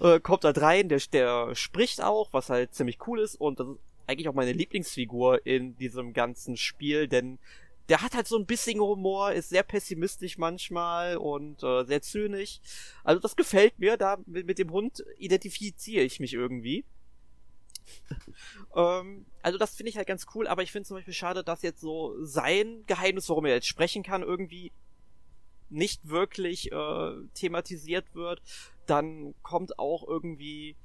[0.01, 3.35] Äh, kommt da rein, der, der spricht auch, was halt ziemlich cool ist.
[3.35, 7.37] Und das ist eigentlich auch meine Lieblingsfigur in diesem ganzen Spiel, denn
[7.89, 12.59] der hat halt so ein bisschen Humor, ist sehr pessimistisch manchmal und äh, sehr zynisch.
[13.03, 16.85] Also das gefällt mir, da mit, mit dem Hund identifiziere ich mich irgendwie.
[18.75, 21.61] ähm, also das finde ich halt ganz cool, aber ich finde zum Beispiel schade, dass
[21.61, 24.71] jetzt so sein Geheimnis, worum er jetzt sprechen kann, irgendwie
[25.69, 28.41] nicht wirklich äh, thematisiert wird.
[28.85, 30.75] Dann kommt auch irgendwie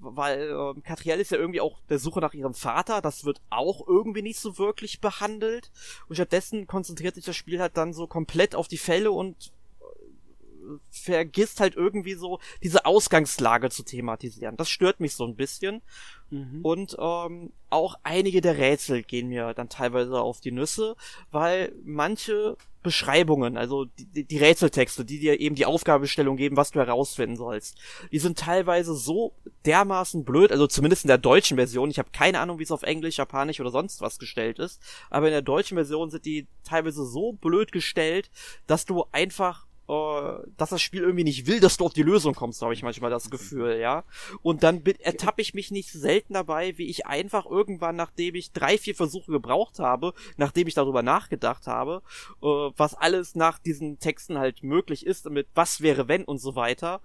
[0.00, 3.86] weil ähm, Catriel ist ja irgendwie auch der Suche nach ihrem Vater, das wird auch
[3.86, 5.70] irgendwie nicht so wirklich behandelt
[6.08, 10.78] und stattdessen konzentriert sich das Spiel halt dann so komplett auf die Fälle und äh,
[10.90, 14.56] vergisst halt irgendwie so diese Ausgangslage zu thematisieren.
[14.56, 15.82] Das stört mich so ein bisschen.
[16.30, 16.60] Mhm.
[16.62, 20.96] Und ähm, auch einige der Rätsel gehen mir dann teilweise auf die Nüsse,
[21.30, 26.78] weil manche Beschreibungen, also die, die Rätseltexte, die dir eben die Aufgabestellung geben, was du
[26.78, 27.76] herausfinden sollst,
[28.12, 29.34] die sind teilweise so
[29.66, 32.84] dermaßen blöd, also zumindest in der deutschen Version, ich habe keine Ahnung, wie es auf
[32.84, 37.04] Englisch, Japanisch oder sonst was gestellt ist, aber in der deutschen Version sind die teilweise
[37.04, 38.30] so blöd gestellt,
[38.68, 42.62] dass du einfach dass das Spiel irgendwie nicht will, dass du auf die Lösung kommst,
[42.62, 44.04] habe ich manchmal das Gefühl, ja.
[44.42, 48.78] Und dann ertappe ich mich nicht selten dabei, wie ich einfach irgendwann, nachdem ich drei,
[48.78, 52.02] vier Versuche gebraucht habe, nachdem ich darüber nachgedacht habe,
[52.42, 56.56] äh, was alles nach diesen Texten halt möglich ist, mit was wäre wenn und so
[56.56, 57.00] weiter,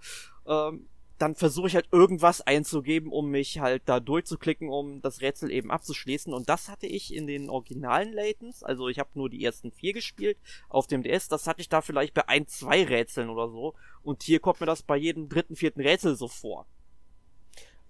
[0.47, 0.87] ähm,
[1.19, 5.69] dann versuche ich halt irgendwas einzugeben, um mich halt da durchzuklicken, um das Rätsel eben
[5.69, 6.33] abzuschließen.
[6.33, 9.93] Und das hatte ich in den originalen Laytons, also ich habe nur die ersten vier
[9.93, 10.37] gespielt
[10.69, 13.75] auf dem DS, das hatte ich da vielleicht bei ein, zwei Rätseln oder so.
[14.01, 16.65] Und hier kommt mir das bei jedem dritten, vierten Rätsel so vor.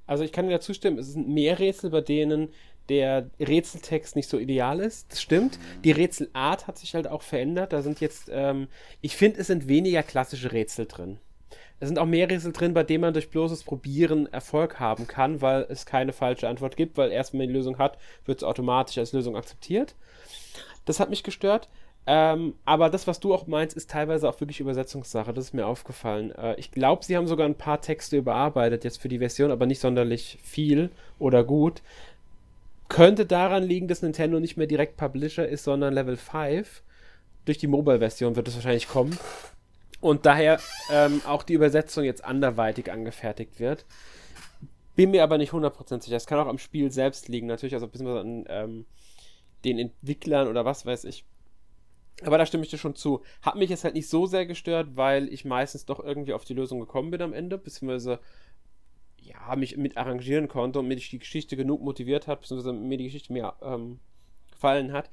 [0.07, 2.49] Also ich kann dir dazu stimmen, es sind mehr Rätsel, bei denen
[2.89, 5.11] der Rätseltext nicht so ideal ist.
[5.11, 5.59] Das stimmt.
[5.83, 7.71] Die Rätselart hat sich halt auch verändert.
[7.71, 8.67] Da sind jetzt, ähm,
[9.01, 11.19] ich finde, es sind weniger klassische Rätsel drin.
[11.79, 15.41] Es sind auch mehr Rätsel drin, bei denen man durch bloßes Probieren Erfolg haben kann,
[15.41, 18.43] weil es keine falsche Antwort gibt, weil erst wenn man die Lösung hat, wird es
[18.43, 19.95] automatisch als Lösung akzeptiert.
[20.85, 21.69] Das hat mich gestört.
[22.11, 25.31] Ähm, aber das, was du auch meinst, ist teilweise auch wirklich Übersetzungssache.
[25.31, 26.31] Das ist mir aufgefallen.
[26.31, 29.67] Äh, ich glaube, sie haben sogar ein paar Texte überarbeitet jetzt für die Version, aber
[29.67, 30.89] nicht sonderlich viel
[31.19, 31.83] oder gut.
[32.87, 36.81] Könnte daran liegen, dass Nintendo nicht mehr direkt Publisher ist, sondern Level 5.
[37.45, 39.15] Durch die Mobile-Version wird es wahrscheinlich kommen.
[40.01, 40.59] Und daher
[40.91, 43.85] ähm, auch die Übersetzung jetzt anderweitig angefertigt wird.
[44.95, 46.15] Bin mir aber nicht 100% sicher.
[46.15, 48.85] Es kann auch am Spiel selbst liegen, natürlich, also beziehungsweise an ähm,
[49.65, 51.25] den Entwicklern oder was weiß ich.
[52.23, 53.23] Aber da stimme ich dir schon zu.
[53.41, 56.53] Hat mich jetzt halt nicht so sehr gestört, weil ich meistens doch irgendwie auf die
[56.53, 58.19] Lösung gekommen bin am Ende, beziehungsweise
[59.17, 63.05] ja, mich mit arrangieren konnte und mir die Geschichte genug motiviert hat, beziehungsweise mir die
[63.05, 63.99] Geschichte mehr ähm,
[64.51, 65.09] gefallen hat.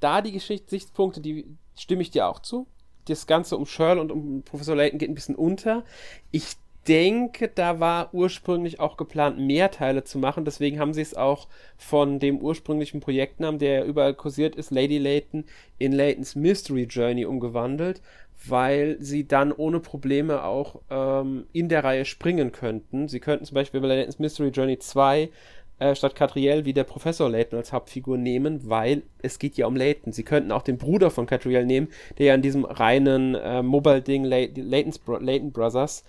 [0.00, 2.66] Da die Geschichtspunkte, die stimme ich dir auch zu.
[3.06, 5.84] Das Ganze um Shirl und um Professor Layton geht ein bisschen unter.
[6.30, 6.56] Ich
[6.88, 10.44] denke, da war ursprünglich auch geplant, mehr Teile zu machen.
[10.44, 15.44] Deswegen haben sie es auch von dem ursprünglichen Projektnamen, der überall kursiert ist, Lady Layton,
[15.78, 18.02] in Laytons Mystery Journey umgewandelt,
[18.46, 23.08] weil sie dann ohne Probleme auch ähm, in der Reihe springen könnten.
[23.08, 25.30] Sie könnten zum Beispiel bei Laytons Mystery Journey 2
[25.78, 30.12] äh, statt Catriel wieder Professor Layton als Hauptfigur nehmen, weil es geht ja um Layton.
[30.12, 34.24] Sie könnten auch den Bruder von Catriel nehmen, der ja in diesem reinen äh, Mobile-Ding
[34.24, 36.04] Layton Brothers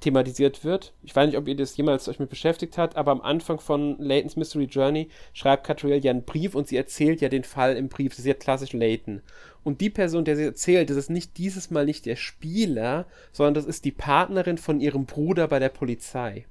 [0.00, 0.94] thematisiert wird.
[1.02, 3.98] Ich weiß nicht, ob ihr das jemals euch mit beschäftigt habt, aber am Anfang von
[3.98, 7.88] Laytons Mystery Journey schreibt Catriel ja einen Brief und sie erzählt ja den Fall im
[7.88, 8.12] Brief.
[8.12, 9.20] Das ist ja klassisch Layton.
[9.62, 13.54] Und die Person, der sie erzählt, das ist nicht dieses Mal nicht der Spieler, sondern
[13.54, 16.46] das ist die Partnerin von ihrem Bruder bei der Polizei.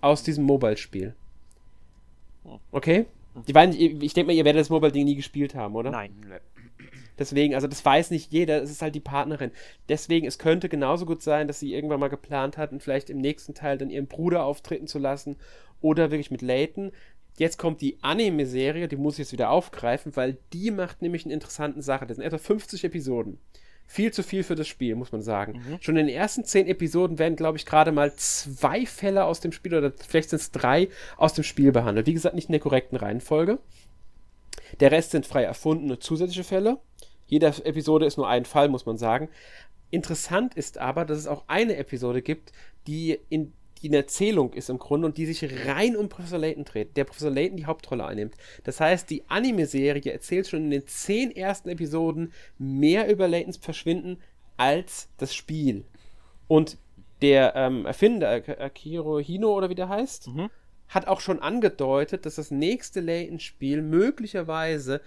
[0.00, 1.14] Aus diesem Mobile-Spiel.
[2.70, 3.06] Okay?
[3.46, 5.90] Ich, ich denke mal, ihr werdet das Mobile-Ding nie gespielt haben, oder?
[5.90, 6.12] Nein.
[7.18, 9.52] Deswegen, also das weiß nicht jeder, es ist halt die Partnerin.
[9.88, 13.54] Deswegen, es könnte genauso gut sein, dass sie irgendwann mal geplant hatten, vielleicht im nächsten
[13.54, 15.36] Teil dann ihren Bruder auftreten zu lassen
[15.80, 16.90] oder wirklich mit Layton.
[17.36, 21.34] Jetzt kommt die Anime-Serie, die muss ich jetzt wieder aufgreifen, weil die macht nämlich eine
[21.34, 22.06] interessante Sache.
[22.06, 23.38] Das sind etwa 50 Episoden.
[23.86, 25.62] Viel zu viel für das Spiel, muss man sagen.
[25.66, 25.78] Mhm.
[25.80, 29.52] Schon in den ersten 10 Episoden werden, glaube ich, gerade mal zwei Fälle aus dem
[29.52, 32.06] Spiel oder vielleicht sind es drei aus dem Spiel behandelt.
[32.06, 33.58] Wie gesagt, nicht in der korrekten Reihenfolge.
[34.80, 36.78] Der Rest sind frei erfundene zusätzliche Fälle.
[37.26, 39.28] Jede Episode ist nur ein Fall, muss man sagen.
[39.90, 42.52] Interessant ist aber, dass es auch eine Episode gibt,
[42.86, 46.64] die in die eine Erzählung ist im Grunde und die sich rein um Professor Layton
[46.64, 48.34] dreht, der Professor Layton die Hauptrolle einnimmt.
[48.64, 54.18] Das heißt, die Anime-Serie erzählt schon in den zehn ersten Episoden mehr über Laytons Verschwinden
[54.56, 55.84] als das Spiel.
[56.48, 56.78] Und
[57.22, 60.50] der ähm, Erfinder, Akiro Hino oder wie der heißt, mhm.
[60.88, 65.00] hat auch schon angedeutet, dass das nächste Layton-Spiel möglicherweise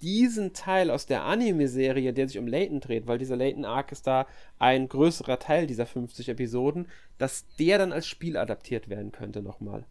[0.00, 4.26] diesen Teil aus der Anime-Serie, der sich um Layton dreht, weil dieser Layton-Arc ist da
[4.58, 9.84] ein größerer Teil dieser 50 Episoden, dass der dann als Spiel adaptiert werden könnte nochmal.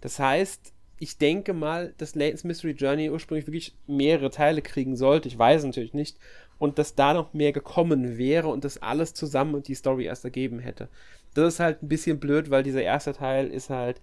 [0.00, 5.26] Das heißt, ich denke mal, dass Layton's Mystery Journey ursprünglich wirklich mehrere Teile kriegen sollte.
[5.26, 6.16] Ich weiß natürlich nicht.
[6.58, 10.24] Und dass da noch mehr gekommen wäre und das alles zusammen und die Story erst
[10.24, 10.88] ergeben hätte.
[11.34, 14.00] Das ist halt ein bisschen blöd, weil dieser erste Teil ist halt,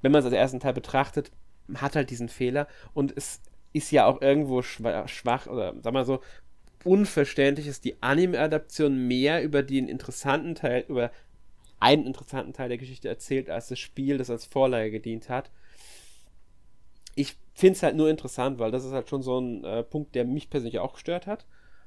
[0.00, 1.30] wenn man es als ersten Teil betrachtet,
[1.74, 3.40] hat halt diesen Fehler und es
[3.72, 6.20] ist ja auch irgendwo schwach oder sag mal so
[6.84, 11.10] unverständlich ist die Anime-Adaption mehr über den interessanten Teil, über
[11.80, 15.50] einen interessanten Teil der Geschichte erzählt, als das Spiel, das als Vorlage gedient hat.
[17.14, 20.14] Ich finde es halt nur interessant, weil das ist halt schon so ein äh, Punkt,
[20.14, 21.44] der mich persönlich auch gestört hat.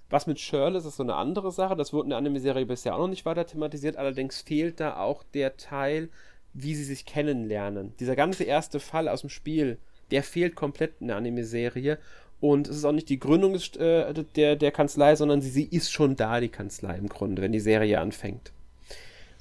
[0.10, 1.76] Was mit Shirley ist, ist so eine andere Sache.
[1.76, 3.98] Das wurde in der Anime-Serie bisher auch noch nicht weiter thematisiert.
[3.98, 6.10] Allerdings fehlt da auch der Teil,
[6.54, 7.96] wie sie sich kennenlernen.
[8.00, 9.80] Dieser ganze erste Fall aus dem Spiel,
[10.12, 11.98] der fehlt komplett in der Anime-Serie.
[12.42, 15.92] Und es ist auch nicht die Gründung äh, der, der Kanzlei, sondern sie, sie ist
[15.92, 18.52] schon da, die Kanzlei im Grunde, wenn die Serie anfängt.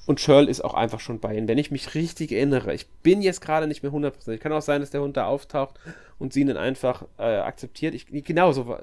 [0.05, 1.47] Und Shirl ist auch einfach schon bei ihnen.
[1.47, 4.37] Wenn ich mich richtig erinnere, ich bin jetzt gerade nicht mehr 100%.
[4.37, 5.79] Kann auch sein, dass der Hund da auftaucht
[6.19, 7.95] und sie ihn dann einfach äh, akzeptiert.
[7.95, 8.77] Ich, genau so.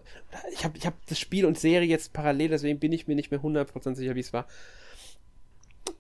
[0.53, 3.31] Ich habe ich hab das Spiel und Serie jetzt parallel, deswegen bin ich mir nicht
[3.31, 4.47] mehr 100% sicher, wie es war.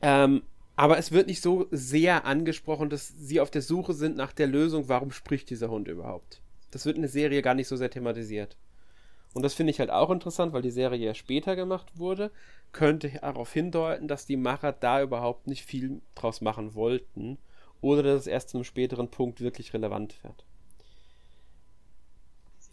[0.01, 0.43] Ähm,
[0.77, 4.47] aber es wird nicht so sehr angesprochen, dass sie auf der Suche sind nach der
[4.47, 6.41] Lösung, warum spricht dieser Hund überhaupt.
[6.71, 8.57] Das wird in der Serie gar nicht so sehr thematisiert.
[9.35, 12.31] Und das finde ich halt auch interessant, weil die Serie ja später gemacht wurde,
[12.73, 17.39] könnte darauf hindeuten, dass die Macher da überhaupt nicht viel draus machen wollten
[17.81, 20.45] oder dass es erst zu einem späteren Punkt wirklich relevant wird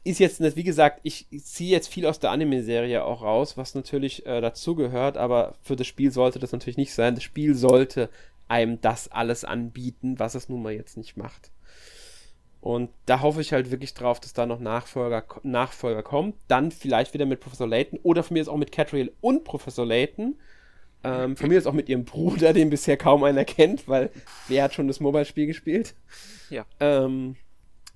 [0.03, 3.57] ist jetzt nicht, wie gesagt, ich, ich ziehe jetzt viel aus der Anime-Serie auch raus,
[3.57, 7.15] was natürlich äh, dazugehört, aber für das Spiel sollte das natürlich nicht sein.
[7.15, 8.09] Das Spiel sollte
[8.47, 11.51] einem das alles anbieten, was es nun mal jetzt nicht macht.
[12.61, 16.35] Und da hoffe ich halt wirklich drauf, dass da noch Nachfolger, Nachfolger kommt.
[16.47, 19.85] Dann vielleicht wieder mit Professor Layton oder von mir ist auch mit Catriel und Professor
[19.85, 20.35] Layton.
[21.01, 24.09] Ähm, von mir ist auch mit ihrem Bruder, den bisher kaum einer kennt, weil
[24.49, 25.95] wer hat schon das Mobile-Spiel gespielt?
[26.49, 26.65] Ja.
[26.81, 27.37] Ähm,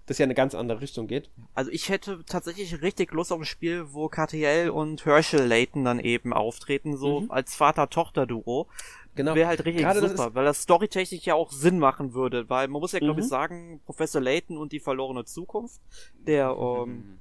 [0.05, 1.29] das ja eine ganz andere Richtung geht.
[1.53, 5.99] Also ich hätte tatsächlich richtig Lust auf ein Spiel, wo KTL und Herschel Layton dann
[5.99, 7.31] eben auftreten, so mhm.
[7.31, 8.67] als Vater-Tochter-Duo.
[9.15, 9.35] Genau.
[9.35, 12.67] Wäre halt richtig Gerade super, das weil das storytechnisch ja auch Sinn machen würde, weil
[12.67, 13.19] man muss ja, glaube mhm.
[13.19, 15.79] ich, sagen, Professor Layton und die verlorene Zukunft,
[16.15, 17.19] der, ähm,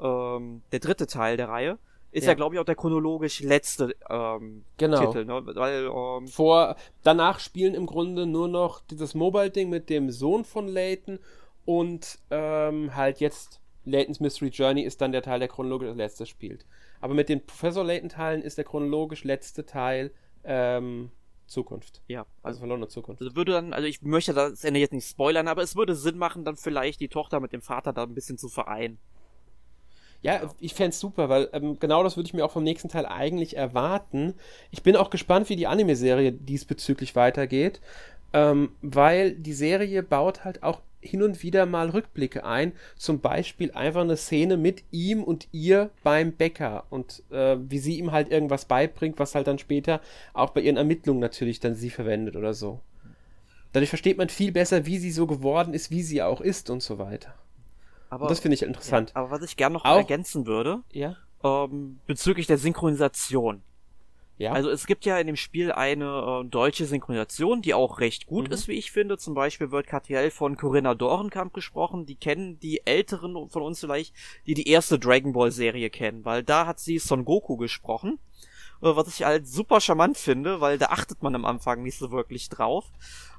[0.00, 1.78] ähm, der dritte Teil der Reihe,
[2.12, 5.06] ist ja, ja glaube ich, auch der chronologisch letzte ähm, genau.
[5.06, 5.24] Titel.
[5.24, 5.42] Ne?
[5.54, 10.66] Weil, ähm, Vor, danach spielen im Grunde nur noch dieses Mobile-Ding mit dem Sohn von
[10.66, 11.18] Layton
[11.64, 16.28] und ähm, halt jetzt Layton's Mystery Journey ist dann der Teil, der chronologisch als letztes
[16.28, 16.64] spielt.
[17.00, 20.12] Aber mit den Professor Layton-Teilen ist der chronologisch letzte Teil
[20.44, 21.10] ähm,
[21.46, 22.00] Zukunft.
[22.08, 22.26] Ja.
[22.42, 23.20] Also, verlorene Zukunft.
[23.20, 26.16] Also würde dann, also ich möchte das Ende jetzt nicht spoilern, aber es würde Sinn
[26.16, 28.98] machen, dann vielleicht die Tochter mit dem Vater da ein bisschen zu vereinen.
[30.22, 32.88] Ja, ich fände es super, weil ähm, genau das würde ich mir auch vom nächsten
[32.88, 34.34] Teil eigentlich erwarten.
[34.70, 37.80] Ich bin auch gespannt, wie die Anime-Serie diesbezüglich weitergeht,
[38.32, 42.72] ähm, weil die Serie baut halt auch hin und wieder mal Rückblicke ein.
[42.96, 47.98] Zum Beispiel einfach eine Szene mit ihm und ihr beim Bäcker und äh, wie sie
[47.98, 50.00] ihm halt irgendwas beibringt, was halt dann später
[50.32, 52.80] auch bei ihren Ermittlungen natürlich dann sie verwendet oder so.
[53.72, 56.82] Dadurch versteht man viel besser, wie sie so geworden ist, wie sie auch ist und
[56.82, 57.34] so weiter.
[58.10, 59.10] Aber, und das finde ich interessant.
[59.10, 61.16] Ja, aber was ich gerne noch auch, ergänzen würde, ja?
[61.42, 63.62] ähm, bezüglich der Synchronisation.
[64.42, 64.54] Ja.
[64.54, 68.48] Also es gibt ja in dem Spiel eine äh, deutsche Synchronisation, die auch recht gut
[68.48, 68.52] mhm.
[68.52, 69.16] ist, wie ich finde.
[69.16, 72.06] Zum Beispiel wird KTL von Corinna Dorenkamp gesprochen.
[72.06, 74.12] Die kennen die Älteren von uns vielleicht,
[74.48, 78.18] die die erste Dragon Ball Serie kennen, weil da hat sie Son Goku gesprochen.
[78.82, 82.10] Äh, was ich halt super charmant finde, weil da achtet man am Anfang nicht so
[82.10, 82.86] wirklich drauf.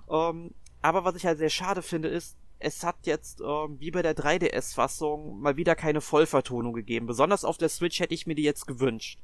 [0.09, 0.51] Ähm,
[0.81, 4.15] aber was ich halt sehr schade finde, ist, es hat jetzt, äh, wie bei der
[4.15, 7.07] 3DS-Fassung, mal wieder keine Vollvertonung gegeben.
[7.07, 9.19] Besonders auf der Switch hätte ich mir die jetzt gewünscht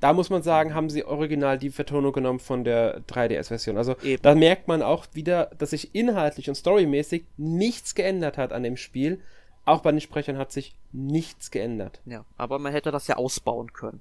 [0.00, 3.76] da muss man sagen, haben sie original die Vertonung genommen von der 3DS-Version.
[3.78, 4.22] Also Eben.
[4.22, 8.76] da merkt man auch wieder, dass sich inhaltlich und storymäßig nichts geändert hat an dem
[8.76, 9.20] Spiel.
[9.64, 12.00] Auch bei den Sprechern hat sich nichts geändert.
[12.04, 14.00] Ja, aber man hätte das ja ausbauen können.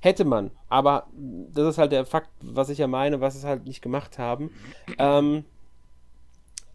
[0.00, 1.06] Hätte man, aber
[1.52, 4.50] das ist halt der Fakt, was ich ja meine, was es halt nicht gemacht haben.
[4.98, 5.44] Ähm,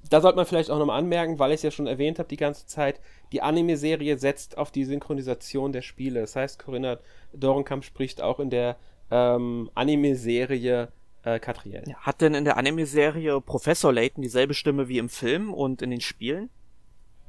[0.10, 2.38] da sollte man vielleicht auch nochmal anmerken, weil ich es ja schon erwähnt habe die
[2.38, 3.00] ganze Zeit,
[3.32, 6.22] die Anime-Serie setzt auf die Synchronisation der Spiele.
[6.22, 7.00] Das heißt, Corinna
[7.34, 8.78] Dorenkamp spricht auch in der
[9.10, 10.90] ähm, Anime-Serie
[11.24, 11.84] äh, Catriel.
[11.88, 15.92] Ja, hat denn in der Anime-Serie Professor Layton dieselbe Stimme wie im Film und in
[15.92, 16.50] den Spielen?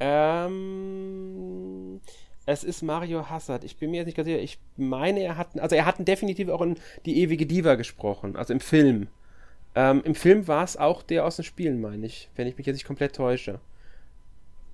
[0.01, 2.01] Ähm,
[2.47, 3.65] es ist Mario Hassard.
[3.65, 4.41] Ich bin mir jetzt nicht ganz sicher.
[4.41, 8.53] Ich meine, er hat, also er hat definitiv auch in die ewige Diva gesprochen, also
[8.53, 9.09] im Film.
[9.75, 12.67] Ähm, Im Film war es auch der aus den Spielen, meine ich, wenn ich mich
[12.67, 13.61] jetzt nicht komplett täusche.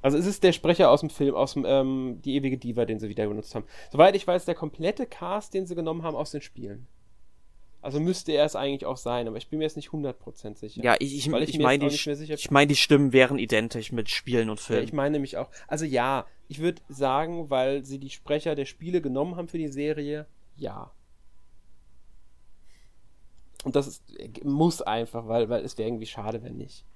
[0.01, 3.01] Also es ist der Sprecher aus dem Film, aus dem ähm, Die ewige Diva, den
[3.01, 3.65] sie wieder benutzt haben.
[3.91, 6.87] Soweit ich weiß, der komplette Cast, den sie genommen haben aus den Spielen.
[7.81, 10.83] Also müsste er es eigentlich auch sein, aber ich bin mir jetzt nicht 100% sicher.
[10.83, 14.51] Ja, ich, ich, ich, ich meine, die, ich mein, die Stimmen wären identisch mit Spielen
[14.51, 14.83] und Filmen.
[14.83, 15.49] Ja, ich meine nämlich auch.
[15.69, 19.69] Also ja, ich würde sagen, weil sie die Sprecher der Spiele genommen haben für die
[19.69, 20.27] Serie,
[20.57, 20.91] ja.
[23.69, 24.03] Und das ist,
[24.45, 26.87] muss einfach, weil, weil es wäre irgendwie schade, wenn nicht.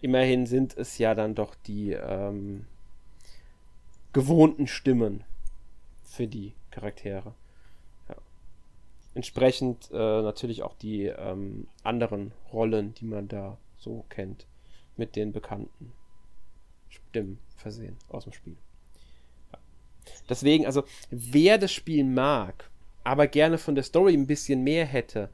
[0.00, 2.64] Immerhin sind es ja dann doch die ähm,
[4.14, 5.22] gewohnten Stimmen
[6.02, 7.34] für die Charaktere.
[8.08, 8.16] Ja.
[9.14, 14.46] Entsprechend äh, natürlich auch die ähm, anderen Rollen, die man da so kennt,
[14.96, 15.92] mit den bekannten
[16.88, 18.56] Stimmen versehen aus dem Spiel.
[19.52, 19.58] Ja.
[20.30, 22.70] Deswegen, also wer das Spiel mag,
[23.04, 25.28] aber gerne von der Story ein bisschen mehr hätte,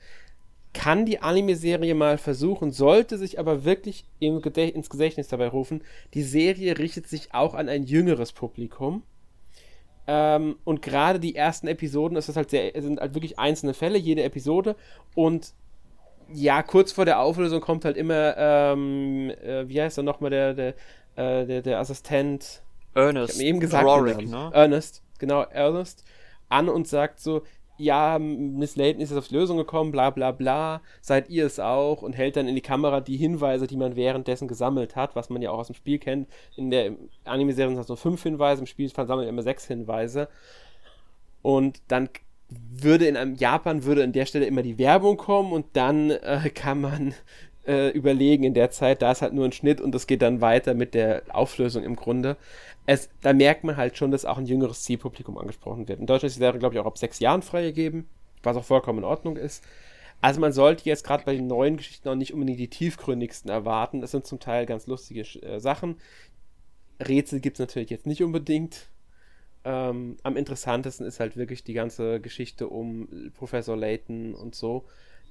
[0.75, 5.83] kann die Anime-Serie mal versuchen, sollte sich aber wirklich ins Gedächtnis dabei rufen,
[6.15, 9.03] die Serie richtet sich auch an ein jüngeres Publikum.
[10.07, 13.99] Ähm, und gerade die ersten Episoden ist das halt sehr, sind halt wirklich einzelne Fälle,
[13.99, 14.75] jede Episode.
[15.15, 15.53] Und
[16.33, 20.55] ja, kurz vor der Auflösung kommt halt immer, ähm, äh, wie heißt er nochmal, der,
[20.55, 20.69] der,
[21.17, 22.63] äh, der, der Assistent.
[22.95, 23.35] Ernest.
[23.35, 24.51] Ich hab mir eben gesagt, Rorik, ne?
[24.53, 26.05] Ernest, genau, Ernest,
[26.49, 27.43] an und sagt so,
[27.79, 31.61] ja, Miss Layton ist jetzt auf die Lösung gekommen, bla bla bla, seid ihr es
[31.61, 35.31] auch und hält dann in die Kamera die Hinweise, die man währenddessen gesammelt hat, was
[35.31, 36.29] man ja auch aus dem Spiel kennt.
[36.57, 36.93] In der
[37.25, 40.29] Anime-Serie sind es nur fünf Hinweise, im Spiel sammelt er immer sechs Hinweise.
[41.43, 42.09] Und dann
[42.51, 46.51] würde in einem Japan würde an der Stelle immer die Werbung kommen und dann äh,
[46.55, 47.15] kann man
[47.67, 50.41] äh, überlegen in der Zeit, da ist halt nur ein Schnitt und es geht dann
[50.41, 52.37] weiter mit der Auflösung im Grunde
[52.89, 56.01] es, da merkt man halt schon, dass auch ein jüngeres Zielpublikum angesprochen wird.
[56.01, 58.09] In Deutschland ist die Serie, glaube ich, auch ab sechs Jahren freigegeben,
[58.43, 59.63] was auch vollkommen in Ordnung ist.
[60.23, 64.03] Also man sollte jetzt gerade bei den neuen Geschichten auch nicht unbedingt die tiefgründigsten erwarten.
[64.03, 65.97] Es sind zum Teil ganz lustige äh, Sachen.
[66.99, 68.89] Rätsel gibt es natürlich jetzt nicht unbedingt.
[69.67, 74.87] Ähm, am interessantesten ist halt wirklich die ganze Geschichte um Professor Layton und so,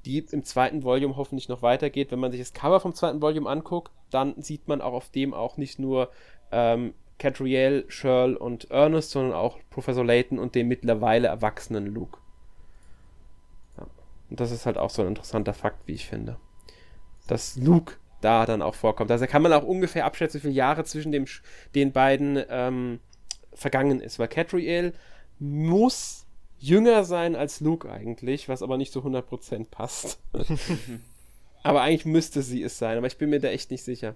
[0.06, 2.12] die im zweiten Volume hoffentlich noch weitergeht.
[2.12, 5.34] Wenn man sich das Cover vom zweiten Volume anguckt, dann sieht man auch auf dem
[5.34, 6.12] auch nicht nur
[6.52, 12.20] ähm, Catriel, Shirl und Ernest, sondern auch Professor Layton und den mittlerweile erwachsenen Luke.
[13.78, 13.88] Ja.
[14.30, 16.38] Und das ist halt auch so ein interessanter Fakt, wie ich finde.
[17.28, 19.12] Dass Luke da dann auch vorkommt.
[19.12, 21.26] Also kann man auch ungefähr abschätzen, wie viele Jahre zwischen dem,
[21.76, 23.00] den beiden ähm,
[23.54, 24.20] vergangen ist.
[24.20, 24.94] Weil Catriel
[25.40, 26.26] muss
[26.60, 30.20] jünger sein als Luke eigentlich, was aber nicht zu 100% passt.
[31.64, 34.16] aber eigentlich müsste sie es sein, aber ich bin mir da echt nicht sicher.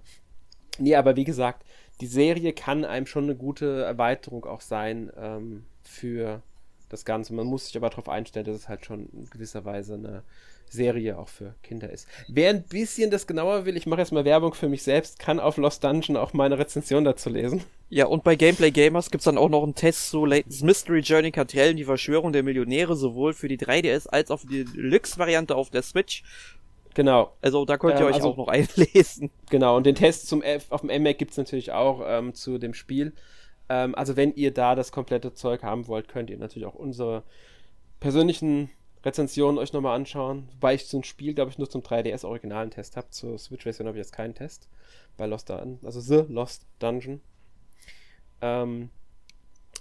[0.79, 1.63] Nee, aber wie gesagt,
[2.01, 6.41] die Serie kann einem schon eine gute Erweiterung auch sein ähm, für
[6.89, 7.33] das Ganze.
[7.33, 10.23] Man muss sich aber darauf einstellen, dass es halt schon in gewisser Weise eine
[10.67, 12.07] Serie auch für Kinder ist.
[12.27, 15.39] Wer ein bisschen das genauer will, ich mache jetzt mal Werbung für mich selbst, kann
[15.39, 17.63] auf Lost Dungeon auch meine Rezension dazu lesen.
[17.89, 21.31] Ja, und bei Gameplay Gamers gibt's dann auch noch einen Test zu Layton's Mystery Journey
[21.31, 25.55] Kartell und die Verschwörung der Millionäre, sowohl für die 3DS als auch für die Deluxe-Variante
[25.55, 26.23] auf der Switch.
[26.93, 27.33] Genau.
[27.41, 29.31] Also da könnt ihr ähm, euch also, auch noch einlesen.
[29.49, 32.57] Genau, und den Test zum F auf dem MMAC gibt es natürlich auch ähm, zu
[32.57, 33.13] dem Spiel.
[33.69, 37.23] Ähm, also wenn ihr da das komplette Zeug haben wollt, könnt ihr natürlich auch unsere
[37.99, 38.69] persönlichen
[39.03, 40.47] Rezensionen euch nochmal anschauen.
[40.53, 43.09] Wobei ich zum Spiel, glaube ich, nur zum 3DS originalen Test habe.
[43.09, 44.67] Zur Switch-Version habe ich jetzt keinen Test.
[45.17, 45.79] Bei Lost Dungeon.
[45.83, 47.21] Also The Lost Dungeon.
[48.41, 48.89] Ähm,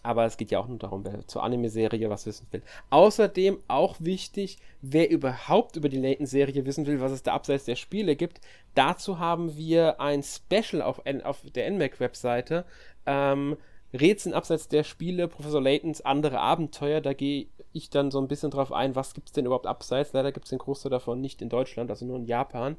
[0.02, 2.62] aber es geht ja auch nur darum, wer zur Anime-Serie was wissen will.
[2.90, 7.76] Außerdem auch wichtig, wer überhaupt über die Layton-Serie wissen will, was es da abseits der
[7.76, 8.40] Spiele gibt.
[8.74, 12.64] Dazu haben wir ein Special auf, auf der NMAC-Webseite.
[13.06, 13.56] Ähm,
[13.92, 17.00] Rätseln abseits der Spiele, Professor Laytons andere Abenteuer.
[17.00, 20.12] Da gehe ich dann so ein bisschen drauf ein, was gibt es denn überhaupt abseits.
[20.12, 22.76] Leider gibt es den Großteil davon nicht in Deutschland, also nur in Japan.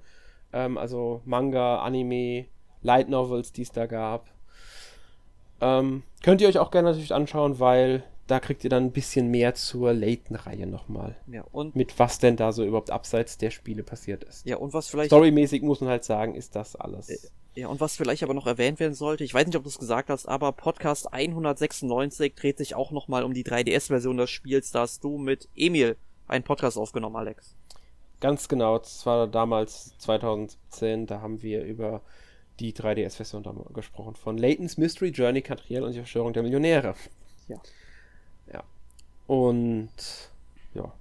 [0.53, 2.45] Ähm, also Manga, Anime,
[2.81, 4.29] Light Novels, die es da gab.
[5.61, 9.29] Ähm, könnt ihr euch auch gerne natürlich anschauen, weil da kriegt ihr dann ein bisschen
[9.29, 11.15] mehr zur Layton-Reihe nochmal.
[11.27, 14.45] Ja, und mit was denn da so überhaupt abseits der Spiele passiert ist.
[14.45, 15.09] Ja, und was vielleicht.
[15.09, 17.09] Storymäßig muss man halt sagen, ist das alles.
[17.09, 17.17] Äh,
[17.55, 19.77] ja, und was vielleicht aber noch erwähnt werden sollte, ich weiß nicht, ob du es
[19.77, 24.71] gesagt hast, aber Podcast 196 dreht sich auch nochmal um die 3DS-Version des Spiels.
[24.71, 25.97] Da hast du mit Emil
[26.29, 27.57] einen Podcast aufgenommen, Alex.
[28.21, 32.01] Ganz genau, das war damals 2017, da haben wir über
[32.61, 33.43] die 3DS-Version
[33.73, 36.93] gesprochen von Layton's Mystery Journey, Catriel und die Verstörung der Millionäre.
[37.47, 37.61] Ja.
[38.53, 38.63] Ja.
[39.27, 39.89] Und
[40.73, 40.93] ja,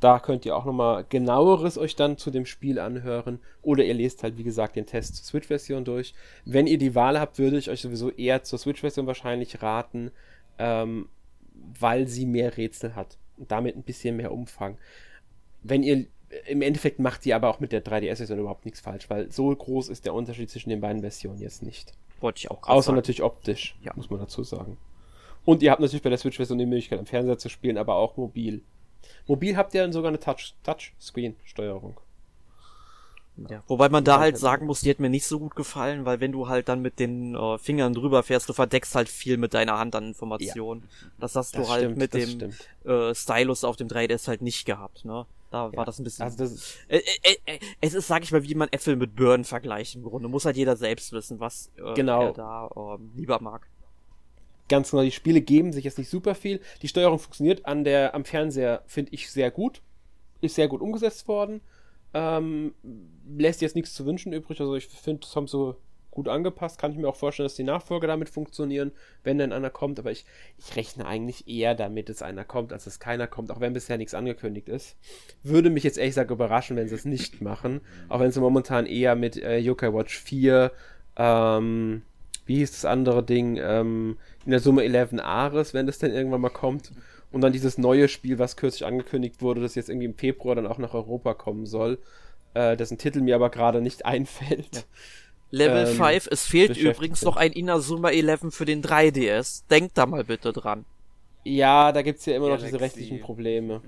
[0.00, 3.40] da könnt ihr auch nochmal genaueres euch dann zu dem Spiel anhören.
[3.62, 6.14] Oder ihr lest halt, wie gesagt, den Test zur Switch-Version durch.
[6.44, 10.12] Wenn ihr die Wahl habt, würde ich euch sowieso eher zur Switch-Version wahrscheinlich raten,
[10.58, 11.08] ähm,
[11.78, 14.78] weil sie mehr Rätsel hat und damit ein bisschen mehr Umfang.
[15.62, 16.06] Wenn ihr
[16.46, 19.88] im Endeffekt macht die aber auch mit der 3DS-Version überhaupt nichts falsch, weil so groß
[19.88, 21.92] ist der Unterschied zwischen den beiden Versionen jetzt nicht.
[22.20, 22.96] Wollte ich auch Außer sagen.
[22.96, 23.92] natürlich optisch, ja.
[23.96, 24.76] muss man dazu sagen.
[25.44, 28.16] Und ihr habt natürlich bei der Switch-Version die Möglichkeit, am Fernseher zu spielen, aber auch
[28.16, 28.62] mobil.
[29.26, 31.96] Mobil habt ihr dann sogar eine Touch Touchscreen-Steuerung.
[33.48, 36.20] Ja, wobei man da halt sagen muss, die hat mir nicht so gut gefallen, weil
[36.20, 39.54] wenn du halt dann mit den äh, Fingern drüber fährst, du verdeckst halt viel mit
[39.54, 40.82] deiner Hand an Informationen.
[40.82, 41.08] Ja.
[41.18, 42.52] Das hast das du halt mit dem
[42.84, 45.26] äh, Stylus auf dem 3DS halt nicht gehabt, ne?
[45.52, 45.76] Da ja.
[45.76, 46.24] war das ein bisschen.
[46.24, 49.44] Also das äh, äh, äh, es ist, sag ich mal, wie man Äpfel mit Birnen
[49.44, 50.28] vergleicht im Grunde.
[50.28, 52.28] Muss halt jeder selbst wissen, was äh, genau.
[52.28, 53.68] er da ähm, lieber mag.
[54.68, 56.60] Ganz genau, die Spiele geben sich jetzt nicht super viel.
[56.80, 59.82] Die Steuerung funktioniert an der, am Fernseher, finde ich, sehr gut.
[60.40, 61.60] Ist sehr gut umgesetzt worden.
[62.14, 62.74] Ähm,
[63.36, 64.58] lässt jetzt nichts zu wünschen übrig.
[64.58, 65.76] Also ich finde, das haben so
[66.12, 66.78] gut angepasst.
[66.78, 68.92] Kann ich mir auch vorstellen, dass die Nachfolger damit funktionieren,
[69.24, 69.98] wenn denn einer kommt.
[69.98, 70.24] Aber ich,
[70.58, 73.98] ich rechne eigentlich eher damit, dass einer kommt, als dass keiner kommt, auch wenn bisher
[73.98, 74.96] nichts angekündigt ist.
[75.42, 77.80] Würde mich jetzt ehrlich gesagt überraschen, wenn sie es nicht machen.
[78.08, 80.70] Auch wenn sie momentan eher mit äh, Yokai Watch 4,
[81.16, 82.02] ähm,
[82.46, 86.40] wie hieß das andere Ding, ähm, in der Summe 11 Ares, wenn das denn irgendwann
[86.40, 86.92] mal kommt.
[87.30, 90.66] Und dann dieses neue Spiel, was kürzlich angekündigt wurde, das jetzt irgendwie im Februar dann
[90.66, 91.98] auch nach Europa kommen soll,
[92.54, 94.74] äh, dessen Titel mir aber gerade nicht einfällt.
[94.76, 94.82] Ja.
[95.52, 99.64] Level ähm, 5, es fehlt übrigens noch ein Inazuma 11 für den 3DS.
[99.70, 100.86] Denkt da mal bitte dran.
[101.44, 102.64] Ja, da gibt's ja immer Galaxy.
[102.64, 103.82] noch diese rechtlichen Probleme.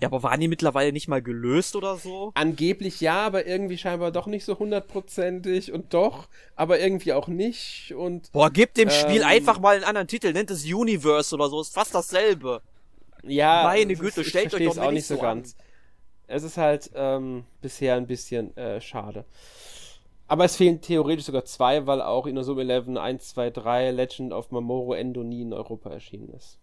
[0.00, 2.32] Ja, aber waren die mittlerweile nicht mal gelöst oder so?
[2.34, 7.94] Angeblich ja, aber irgendwie scheinbar doch nicht so hundertprozentig und doch, aber irgendwie auch nicht
[7.96, 8.30] und.
[8.32, 11.60] Boah, gib dem ähm, Spiel einfach mal einen anderen Titel, nennt es Universe oder so,
[11.62, 12.60] ist fast dasselbe.
[13.22, 13.62] Ja.
[13.64, 15.56] Meine Güte, stellt euch doch auch nicht so, so ganz.
[16.26, 19.24] Es ist halt ähm, bisher ein bisschen äh, schade.
[20.28, 24.50] Aber es fehlen theoretisch sogar zwei, weil auch Inazuma 11 1, 2, 3 Legend of
[24.50, 26.58] Mamoru Endo nie in Europa erschienen ist.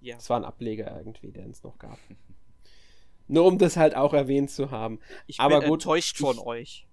[0.00, 0.16] Ja.
[0.16, 1.98] Das war ein Ableger irgendwie, der es noch gab.
[3.28, 4.98] Nur um das halt auch erwähnt zu haben.
[5.28, 6.86] Ich Aber bin gut, enttäuscht von ich- euch.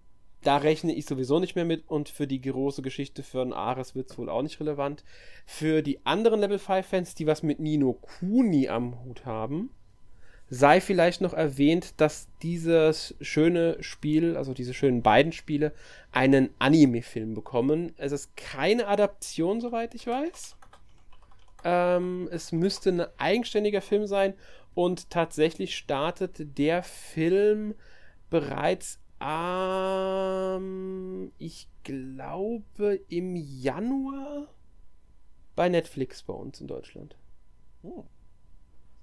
[0.44, 4.12] Da rechne ich sowieso nicht mehr mit und für die große Geschichte von Ares wird
[4.12, 5.04] es wohl auch nicht relevant.
[5.48, 9.72] Für die anderen Level 5-Fans, die was mit Nino Kuni am Hut haben,
[10.50, 15.74] sei vielleicht noch erwähnt, dass dieses schöne Spiel, also diese schönen beiden Spiele,
[16.12, 17.94] einen Anime-Film bekommen.
[17.98, 20.56] Es ist keine Adaption, soweit ich weiß.
[21.64, 24.34] Ähm, es müsste ein eigenständiger Film sein
[24.74, 27.76] und tatsächlich startet der Film
[28.30, 34.48] bereits am, ich glaube, im Januar
[35.56, 37.16] bei Netflix bei uns in Deutschland.
[37.82, 38.04] Hm.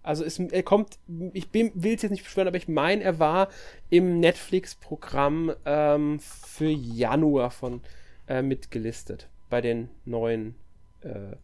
[0.05, 0.98] Also es, er kommt,
[1.32, 3.48] ich will es jetzt nicht beschwören, aber ich meine, er war
[3.88, 7.80] im Netflix-Programm ähm, für Januar von
[8.28, 10.57] äh, mitgelistet bei den neuen
[11.00, 11.36] äh,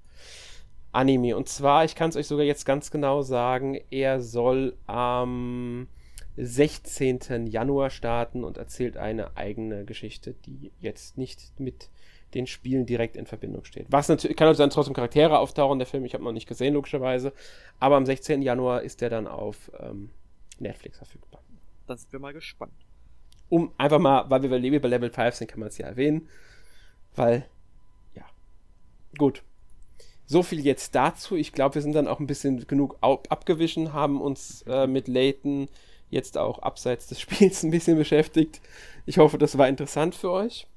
[0.93, 1.37] Anime.
[1.37, 5.89] Und zwar, ich kann es euch sogar jetzt ganz genau sagen, er soll am
[6.37, 7.47] 16.
[7.47, 11.89] Januar starten und erzählt eine eigene Geschichte, die jetzt nicht mit
[12.35, 13.87] den Spielen direkt in Verbindung steht.
[13.91, 16.75] Was natürlich, kann natürlich dann trotzdem Charaktere auftauchen, der Film, ich habe noch nicht gesehen,
[16.75, 17.33] logischerweise.
[17.79, 18.43] Aber am 16.
[18.43, 20.11] Januar ist der dann auf ähm,
[20.59, 21.43] Netflix verfügbar.
[21.87, 22.73] Dann sind wir mal gespannt.
[23.49, 26.29] Um einfach mal, weil wir bei Level 5 sind, kann man es ja erwähnen.
[27.17, 27.47] Weil,
[28.15, 28.25] ja.
[29.19, 29.43] Gut.
[30.27, 31.35] So viel jetzt dazu.
[31.35, 35.69] Ich glaube, wir sind dann auch ein bisschen genug abgewichen, haben uns äh, mit Layton
[36.11, 38.61] jetzt auch abseits des Spiels ein bisschen beschäftigt.
[39.07, 40.69] Ich hoffe, das war interessant für euch.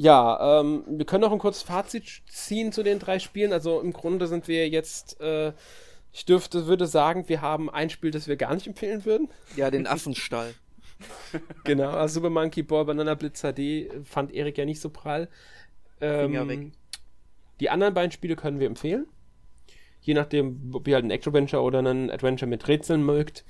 [0.00, 3.52] Ja, ähm, wir können auch ein kurzes Fazit ziehen zu den drei Spielen.
[3.52, 5.52] Also im Grunde sind wir jetzt, äh,
[6.10, 9.28] ich dürfte, würde sagen, wir haben ein Spiel, das wir gar nicht empfehlen würden.
[9.56, 10.54] Ja, den Affenstall.
[11.64, 15.28] Genau, also Super Monkey Ball Banana Blitz HD fand Erik ja nicht so prall.
[16.02, 16.72] Ähm, Finger weg.
[17.60, 19.06] Die anderen beiden Spiele können wir empfehlen.
[20.02, 23.44] Je nachdem, ob ihr halt ein Action-Adventure oder ein Adventure mit Rätseln mögt.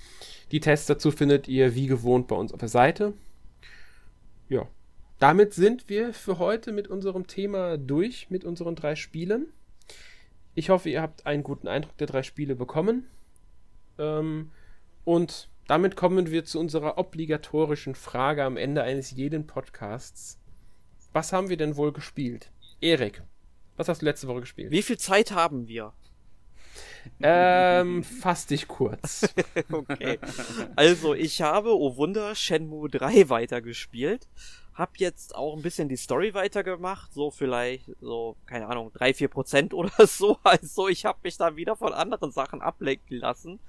[0.52, 3.14] Die Tests dazu findet ihr wie gewohnt bei uns auf der Seite.
[4.48, 4.68] Ja.
[5.20, 9.52] Damit sind wir für heute mit unserem Thema durch, mit unseren drei Spielen.
[10.54, 13.06] Ich hoffe, ihr habt einen guten Eindruck der drei Spiele bekommen.
[13.98, 14.50] Ähm,
[15.04, 20.40] und damit kommen wir zu unserer obligatorischen Frage am Ende eines jeden Podcasts.
[21.12, 22.50] Was haben wir denn wohl gespielt?
[22.80, 23.22] Erik,
[23.76, 24.70] was hast du letzte Woche gespielt?
[24.70, 25.92] Wie viel Zeit haben wir?
[27.20, 29.34] Ähm, fass dich kurz.
[29.70, 30.18] Okay.
[30.76, 34.28] Also, ich habe, oh Wunder, Shenmue 3 weitergespielt.
[34.80, 37.12] Hab jetzt auch ein bisschen die Story weitergemacht.
[37.12, 40.38] So vielleicht, so, keine Ahnung, 3, 4 Prozent oder so.
[40.42, 43.60] Also, ich habe mich da wieder von anderen Sachen ablenken lassen.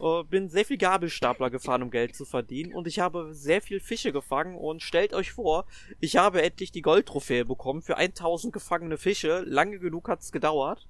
[0.00, 2.74] Äh, bin sehr viel Gabelstapler gefahren, um Geld zu verdienen.
[2.74, 4.54] Und ich habe sehr viel Fische gefangen.
[4.54, 5.64] Und stellt euch vor,
[5.98, 9.42] ich habe endlich die Goldtrophäe bekommen für 1000 gefangene Fische.
[9.46, 10.86] Lange genug hat's gedauert.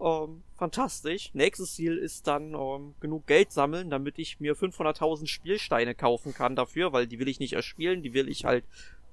[0.00, 1.30] Ähm, fantastisch.
[1.34, 6.54] Nächstes Ziel ist dann ähm, genug Geld sammeln, damit ich mir 500.000 Spielsteine kaufen kann
[6.54, 8.64] dafür, weil die will ich nicht erspielen, die will ich halt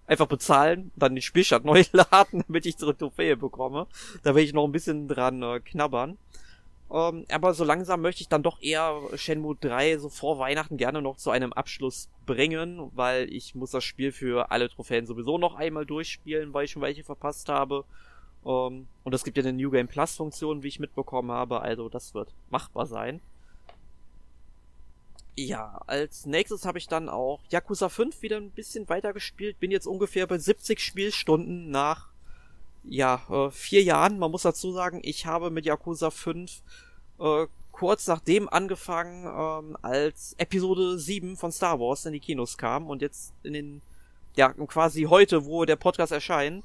[0.08, 3.88] einfach bezahlen, dann den Spielstand neu laden, damit ich zur Trophäe bekomme.
[4.24, 6.18] Da will ich noch ein bisschen dran äh, knabbern.
[6.92, 11.02] Ähm, aber so langsam möchte ich dann doch eher Shenmue 3 so vor Weihnachten gerne
[11.02, 15.56] noch zu einem Abschluss bringen, weil ich muss das Spiel für alle Trophäen sowieso noch
[15.56, 17.86] einmal durchspielen, weil ich schon welche verpasst habe.
[18.46, 21.89] Ähm, und es gibt ja eine New Game Plus Funktion, wie ich mitbekommen habe, also
[21.89, 23.22] das wird machbar sein.
[25.38, 29.60] Ja, als nächstes habe ich dann auch Yakuza 5 wieder ein bisschen weiter gespielt.
[29.60, 32.08] Bin jetzt ungefähr bei 70 Spielstunden nach,
[32.86, 34.18] ja, äh, vier Jahren.
[34.18, 36.62] Man muss dazu sagen, ich habe mit Yakuza 5
[37.20, 42.89] äh, kurz nachdem angefangen, ähm, als Episode 7 von Star Wars in die Kinos kam
[42.89, 43.82] und jetzt in den,
[44.38, 46.64] ja, quasi heute, wo der Podcast erscheint,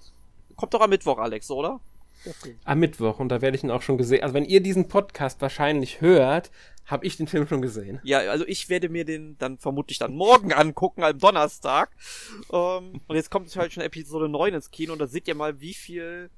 [0.61, 1.81] kommt doch am Mittwoch, Alex, oder?
[2.65, 4.23] Am Mittwoch, und da werde ich ihn auch schon gesehen.
[4.23, 6.51] Also, wenn ihr diesen Podcast wahrscheinlich hört,
[6.85, 8.01] habe ich den Film schon gesehen.
[8.03, 11.91] Ja, also ich werde mir den dann vermutlich dann morgen angucken, am Donnerstag.
[12.53, 15.61] Ähm, und jetzt kommt halt schon Episode 9 ins Kino und da seht ihr mal,
[15.61, 16.31] wie viel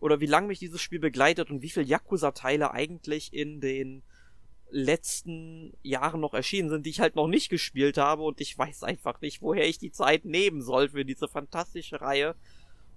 [0.00, 4.02] oder wie lange mich dieses Spiel begleitet und wie viel Yakuza-Teile eigentlich in den
[4.72, 8.82] letzten Jahren noch erschienen sind, die ich halt noch nicht gespielt habe und ich weiß
[8.82, 12.34] einfach nicht, woher ich die Zeit nehmen soll für diese fantastische Reihe.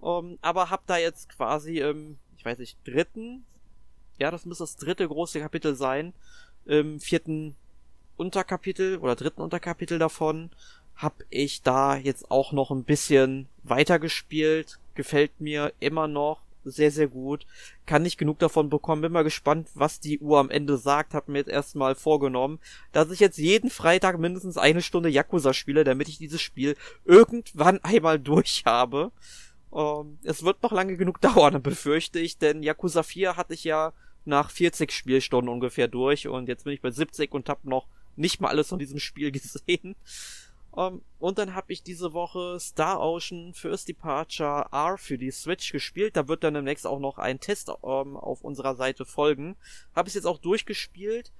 [0.04, 3.46] Ähm, aber hab da jetzt quasi im, ich weiß nicht, dritten,
[4.18, 6.14] ja, das müsste das dritte große Kapitel sein,
[6.66, 7.56] im vierten
[8.18, 10.50] Unterkapitel oder dritten Unterkapitel davon
[10.96, 14.80] hab ich da jetzt auch noch ein bisschen weitergespielt.
[14.96, 17.46] Gefällt mir immer noch sehr, sehr gut.
[17.86, 19.02] Kann nicht genug davon bekommen.
[19.02, 21.14] Bin mal gespannt, was die Uhr am Ende sagt.
[21.14, 22.60] Hab mir jetzt erstmal vorgenommen,
[22.92, 27.80] dass ich jetzt jeden Freitag mindestens eine Stunde Yakuza spiele, damit ich dieses Spiel irgendwann
[27.84, 29.12] einmal durch habe.
[29.76, 33.94] Ähm, es wird noch lange genug dauern, befürchte ich, denn Yakuza 4 hatte ich ja
[34.24, 38.40] nach 40 Spielstunden ungefähr durch und jetzt bin ich bei 70 und hab noch nicht
[38.42, 39.96] mal alles von diesem Spiel gesehen.
[40.72, 45.32] Um, ähm, und dann habe ich diese Woche Star Ocean First Departure R für die
[45.32, 46.18] Switch gespielt.
[46.18, 49.56] Da wird dann demnächst auch noch ein Test um, ähm, auf unserer Seite folgen.
[49.96, 51.32] Habe ich jetzt auch durchgespielt.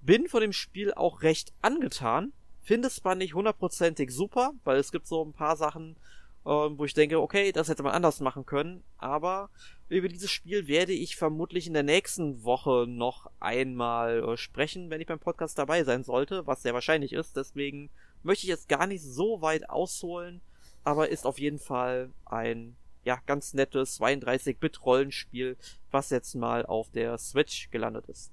[0.00, 2.32] Bin von dem Spiel auch recht angetan.
[2.62, 5.96] Finde es zwar nicht hundertprozentig super, weil es gibt so ein paar Sachen,
[6.44, 8.84] um, wo ich denke, okay, das hätte man anders machen können.
[8.98, 9.50] Aber
[9.88, 15.00] über dieses Spiel werde ich vermutlich in der nächsten Woche noch einmal äh, sprechen, wenn
[15.00, 17.36] ich beim Podcast dabei sein sollte, was sehr wahrscheinlich ist.
[17.36, 17.90] Deswegen
[18.22, 20.42] möchte ich jetzt gar nicht so weit ausholen,
[20.84, 25.56] aber ist auf jeden Fall ein ja ganz nettes 32-Bit Rollenspiel,
[25.90, 28.32] was jetzt mal auf der Switch gelandet ist.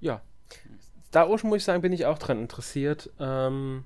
[0.00, 0.22] Ja.
[1.10, 3.10] Da Ocean muss ich sagen, bin ich auch dran interessiert.
[3.18, 3.84] Ähm,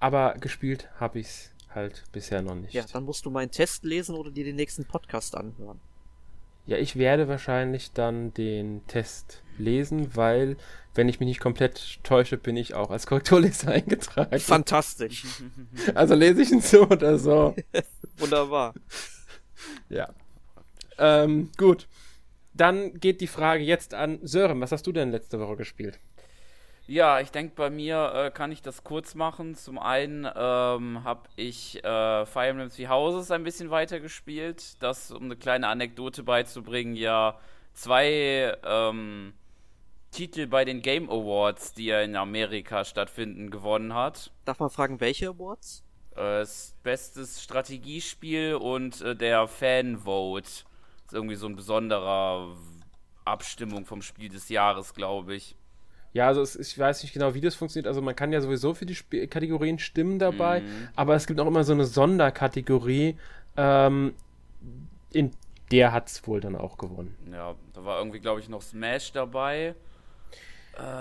[0.00, 2.74] aber gespielt habe ich es halt bisher noch nicht.
[2.74, 5.80] Ja, dann musst du meinen Test lesen oder dir den nächsten Podcast anhören.
[6.66, 10.56] Ja, ich werde wahrscheinlich dann den Test lesen, weil,
[10.94, 14.38] wenn ich mich nicht komplett täusche, bin ich auch als Korrekturleser eingetragen.
[14.38, 15.24] Fantastisch.
[15.94, 17.54] Also lese ich ihn so oder so.
[18.18, 18.74] Wunderbar.
[19.88, 20.10] Ja.
[20.98, 21.88] Ähm, gut.
[22.52, 24.60] Dann geht die Frage jetzt an Sören.
[24.60, 25.98] Was hast du denn letzte Woche gespielt?
[26.90, 29.54] Ja, ich denke, bei mir äh, kann ich das kurz machen.
[29.54, 34.82] Zum einen ähm, habe ich äh, Fire Emblem Three Houses ein bisschen weiter gespielt.
[34.82, 37.38] Das, um eine kleine Anekdote beizubringen, ja
[37.74, 39.34] zwei ähm,
[40.10, 44.32] Titel bei den Game Awards, die ja in Amerika stattfinden, gewonnen hat.
[44.44, 45.84] Darf man fragen, welche Awards?
[46.16, 46.44] Äh,
[46.82, 50.48] bestes Strategiespiel und äh, der Fan-Vote.
[50.48, 52.56] Ist irgendwie so ein besonderer
[53.24, 55.54] Abstimmung vom Spiel des Jahres, glaube ich.
[56.12, 57.86] Ja, also es, ich weiß nicht genau, wie das funktioniert.
[57.86, 60.88] Also man kann ja sowieso für die Sp Kategorien stimmen dabei, mhm.
[60.96, 63.16] aber es gibt auch immer so eine Sonderkategorie,
[63.56, 64.14] ähm,
[65.12, 65.30] in
[65.70, 67.16] der hat es wohl dann auch gewonnen.
[67.32, 69.74] Ja, da war irgendwie, glaube ich, noch Smash dabei.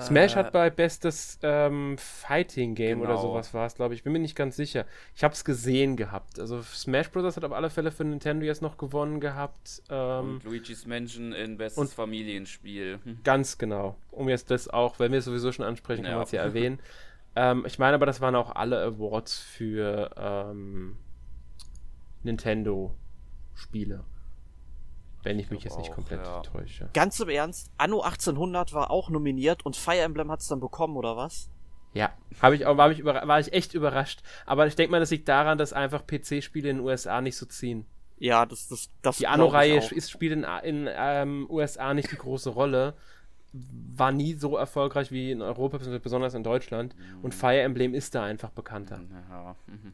[0.02, 3.12] Smash hat bei bestes ähm, Fighting Game genau.
[3.12, 4.04] oder sowas war es, glaube ich.
[4.04, 4.86] Bin mir nicht ganz sicher.
[5.16, 6.40] Ich habe es gesehen gehabt.
[6.40, 7.38] Also Smash Bros.
[7.38, 9.82] hat auf alle Fälle für Nintendo jetzt noch gewonnen gehabt.
[9.90, 13.00] Ähm, und Luigi's Mansion in bestes Familienspiel.
[13.24, 13.96] Ganz genau.
[14.12, 16.18] Um jetzt das auch, wenn wir es sowieso schon ansprechen, kann ja.
[16.18, 16.80] man es ja erwähnen.
[17.36, 20.98] ähm, ich meine aber, das waren auch alle Awards für ähm,
[22.24, 24.04] Nintendo-Spiele.
[25.24, 26.42] Wenn ich, ich mich jetzt nicht komplett ja.
[26.42, 26.90] täusche.
[26.94, 30.96] Ganz im Ernst, Anno 1800 war auch nominiert und Fire Emblem hat es dann bekommen,
[30.96, 31.50] oder was?
[31.94, 34.22] Ja, habe ich auch, war, ich war ich echt überrascht.
[34.46, 37.46] Aber ich denke mal, das liegt daran, dass einfach PC-Spiele in den USA nicht so
[37.46, 37.86] ziehen.
[38.20, 42.94] Ja, das, das, das Die Anno-Reihe spielt in, in ähm, USA nicht die große Rolle.
[43.52, 46.96] War nie so erfolgreich wie in Europa, besonders in Deutschland.
[46.96, 47.24] Mhm.
[47.24, 49.02] Und Fire Emblem ist da einfach bekannter.
[49.30, 49.56] Ja.
[49.68, 49.94] Mhm.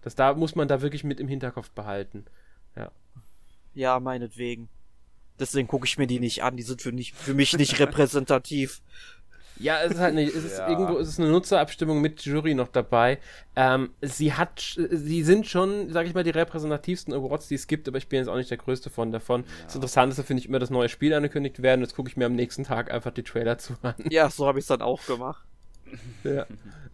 [0.00, 2.24] Das da muss man da wirklich mit im Hinterkopf behalten.
[2.74, 2.90] Ja.
[3.74, 4.68] Ja, meinetwegen.
[5.38, 6.56] Deswegen gucke ich mir die nicht an.
[6.56, 8.80] Die sind für, nicht, für mich nicht repräsentativ.
[9.58, 10.68] Ja, es ist halt nicht, es ist ja.
[10.68, 13.18] irgendwo ist es eine Nutzerabstimmung mit Jury noch dabei.
[13.54, 17.86] Ähm, sie hat, sie sind schon, sag ich mal, die repräsentativsten Awards, die es gibt,
[17.86, 19.42] aber ich bin jetzt auch nicht der größte von davon.
[19.42, 19.64] Ja.
[19.66, 21.82] Das Interessanteste finde ich immer, dass neue Spiele angekündigt werden.
[21.82, 23.94] Jetzt gucke ich mir am nächsten Tag einfach die Trailer zu an.
[24.10, 25.44] Ja, so habe ich es dann auch gemacht.
[26.24, 26.46] ja.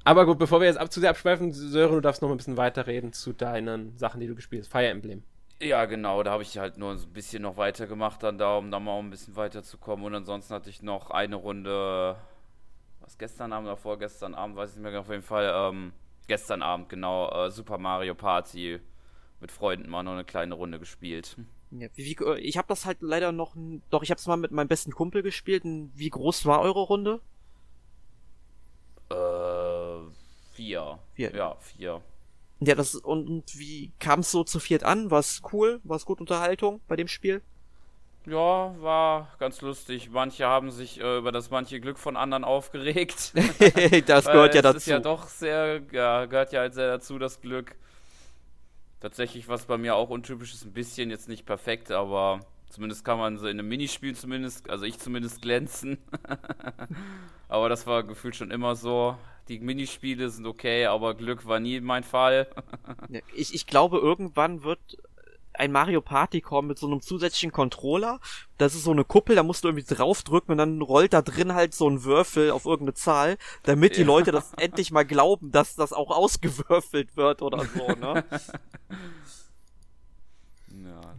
[0.04, 2.56] Aber gut, bevor wir jetzt ab zu sehr abschweifen, Sören, du darfst noch ein bisschen
[2.56, 4.72] weiterreden zu deinen Sachen, die du gespielt hast.
[4.72, 5.22] Fire Emblem.
[5.60, 8.78] Ja, genau, da habe ich halt nur ein bisschen noch weitergemacht dann da, um da
[8.78, 10.04] mal ein bisschen weiterzukommen.
[10.06, 12.16] Und ansonsten hatte ich noch eine Runde,
[13.00, 15.92] was gestern Abend oder vorgestern Abend, weiß ich nicht mehr, genau, auf jeden Fall, ähm,
[16.28, 18.80] gestern Abend, genau, äh, Super Mario Party
[19.40, 21.36] mit Freunden mal noch eine kleine Runde gespielt.
[21.70, 23.54] Ja, wie, wie, äh, ich habe das halt leider noch,
[23.90, 25.64] doch, ich habe es mal mit meinem besten Kumpel gespielt.
[25.64, 27.20] Wie groß war eure Runde?
[29.10, 30.10] Äh,
[30.54, 30.98] vier.
[31.14, 31.34] Vier.
[31.34, 32.02] Ja, vier.
[32.60, 35.10] Ja, das und, wie kam es so zu viert an?
[35.10, 35.80] War es cool?
[35.84, 37.42] War es gut Unterhaltung bei dem Spiel?
[38.26, 40.10] Ja, war ganz lustig.
[40.10, 43.32] Manche haben sich äh, über das manche Glück von anderen aufgeregt.
[44.06, 44.74] das gehört ja dazu.
[44.74, 47.76] Das ist ja doch sehr, ja, gehört ja halt sehr dazu, das Glück.
[49.00, 52.40] Tatsächlich, was bei mir auch untypisch ist, ein bisschen jetzt nicht perfekt, aber
[52.70, 55.98] zumindest kann man so in einem Minispiel zumindest, also ich zumindest glänzen.
[57.48, 59.16] aber das war gefühlt schon immer so.
[59.48, 62.48] Die Minispiele sind okay, aber Glück war nie mein Fall.
[63.34, 64.98] ich, ich glaube, irgendwann wird
[65.58, 68.20] ein Mario Party kommen mit so einem zusätzlichen Controller.
[68.58, 71.54] Das ist so eine Kuppel, da musst du irgendwie draufdrücken und dann rollt da drin
[71.54, 74.06] halt so ein Würfel auf irgendeine Zahl, damit die ja.
[74.06, 78.24] Leute das endlich mal glauben, dass das auch ausgewürfelt wird oder so, ne?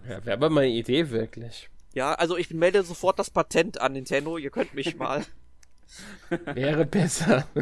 [0.09, 1.69] Ja, wäre aber meine Idee wirklich.
[1.93, 5.23] Ja, also ich melde sofort das Patent an Nintendo, ihr könnt mich mal.
[6.29, 7.47] Wäre besser.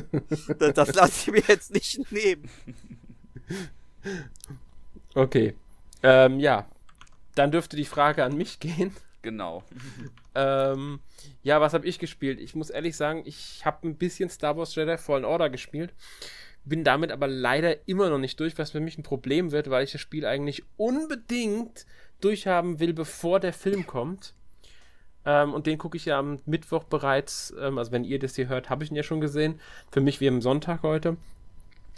[0.60, 2.50] Das, das lasse ich mir jetzt nicht nehmen.
[5.14, 5.56] Okay.
[6.04, 6.68] Ähm, ja.
[7.36, 8.96] Dann dürfte die Frage an mich gehen.
[9.22, 9.64] Genau.
[10.36, 11.00] ähm,
[11.44, 12.40] ja, was habe ich gespielt?
[12.40, 15.94] Ich muss ehrlich sagen, ich habe ein bisschen Star Wars Jedi Fallen Order gespielt.
[16.66, 19.86] Bin damit aber leider immer noch nicht durch, was für mich ein Problem wird, weil
[19.86, 21.86] ich das Spiel eigentlich unbedingt
[22.22, 24.34] durchhaben will, bevor der Film kommt.
[25.26, 27.54] Ähm, und den gucke ich ja am Mittwoch bereits.
[27.60, 29.60] Ähm, also, wenn ihr das hier hört, habe ich ihn ja schon gesehen.
[29.92, 31.18] Für mich wie am Sonntag heute.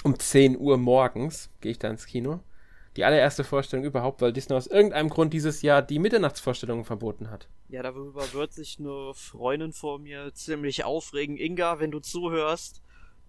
[0.03, 2.39] Um 10 Uhr morgens gehe ich da ins Kino.
[2.95, 7.47] Die allererste Vorstellung überhaupt, weil Disney aus irgendeinem Grund dieses Jahr die Mitternachtsvorstellungen verboten hat.
[7.67, 11.37] Ja, darüber wird sich eine Freundin vor mir ziemlich aufregen.
[11.37, 12.81] Inga, wenn du zuhörst,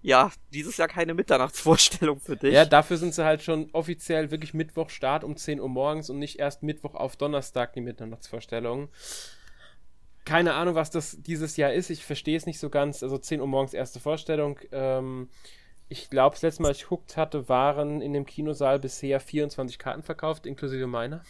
[0.02, 2.54] ja, dieses Jahr keine Mitternachtsvorstellung für dich.
[2.54, 6.18] Ja, dafür sind sie halt schon offiziell wirklich Mittwoch Start um 10 Uhr morgens und
[6.18, 8.88] nicht erst Mittwoch auf Donnerstag die Mitternachtsvorstellungen.
[10.24, 11.90] Keine Ahnung, was das dieses Jahr ist.
[11.90, 13.02] Ich verstehe es nicht so ganz.
[13.02, 14.58] Also 10 Uhr morgens erste Vorstellung.
[14.72, 15.28] Ähm,
[15.88, 19.78] ich glaube, das letzte Mal, als ich geguckt hatte, waren in dem Kinosaal bisher 24
[19.78, 21.24] Karten verkauft, inklusive meiner.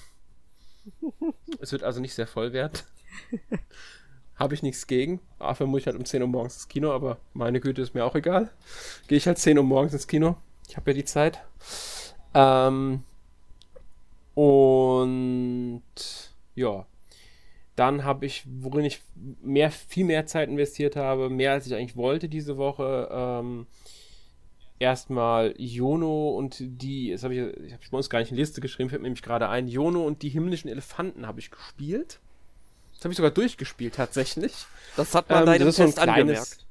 [1.61, 2.79] es wird also nicht sehr voll werden.
[4.41, 5.21] Habe ich nichts gegen.
[5.39, 8.07] Dafür muss ich halt um 10 Uhr morgens ins Kino, aber meine Güte ist mir
[8.07, 8.51] auch egal.
[9.07, 10.37] Gehe ich halt 10 Uhr morgens ins Kino.
[10.67, 11.45] Ich habe ja die Zeit.
[12.33, 13.03] Ähm,
[14.35, 15.83] und
[16.55, 16.87] ja,
[17.77, 19.03] dann habe ich, worin ich
[19.43, 23.67] mehr, viel mehr Zeit investiert habe, mehr als ich eigentlich wollte diese Woche, ähm,
[24.79, 28.41] erstmal Jono und die, das habe ich, ich habe bei uns gar nicht in die
[28.41, 32.21] Liste geschrieben, fällt mir nämlich gerade ein, Jono und die himmlischen Elefanten habe ich gespielt.
[33.01, 34.53] Das habe ich sogar durchgespielt tatsächlich.
[34.95, 36.67] Das hat man ähm, deinem Test so angemerkt.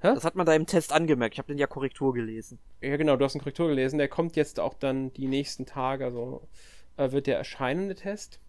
[0.00, 0.14] Hä?
[0.14, 1.34] Das hat man da im Test angemerkt.
[1.34, 2.58] Ich habe den ja Korrektur gelesen.
[2.80, 3.98] Ja, genau, du hast einen Korrektur gelesen.
[3.98, 6.48] Der kommt jetzt auch dann die nächsten Tage, also
[6.96, 8.40] äh, wird der erscheinen, der Test.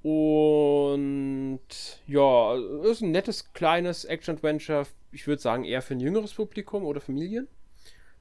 [0.00, 1.60] Und
[2.06, 4.86] ja, ist ein nettes, kleines Action-Adventure.
[5.10, 7.48] Ich würde sagen, eher für ein jüngeres Publikum oder Familien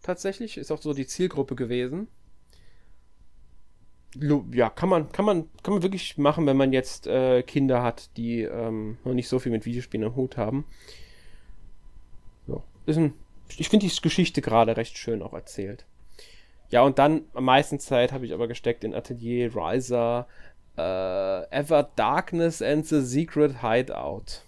[0.02, 0.58] tatsächlich.
[0.58, 2.10] Ist auch so die Zielgruppe gewesen.
[4.16, 8.10] Ja, kann man, kann man, kann man wirklich machen, wenn man jetzt äh, Kinder hat,
[8.18, 10.66] die ähm, noch nicht so viel mit Videospielen am Hut haben.
[12.48, 13.14] Ja, ist ein,
[13.58, 15.86] ich finde die Geschichte gerade recht schön auch erzählt.
[16.72, 20.28] Ja, und dann am meisten Zeit habe ich aber gesteckt in Atelier Riser,
[20.78, 24.44] äh, Ever Darkness and the Secret Hideout.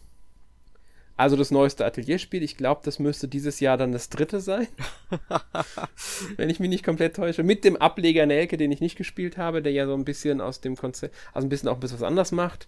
[1.15, 2.41] Also das neueste Atelierspiel.
[2.41, 4.67] Ich glaube, das müsste dieses Jahr dann das dritte sein.
[6.37, 7.43] Wenn ich mich nicht komplett täusche.
[7.43, 10.61] Mit dem Ableger Nelke, den ich nicht gespielt habe, der ja so ein bisschen aus
[10.61, 12.67] dem Konzept, also ein bisschen auch ein bisschen was anders macht.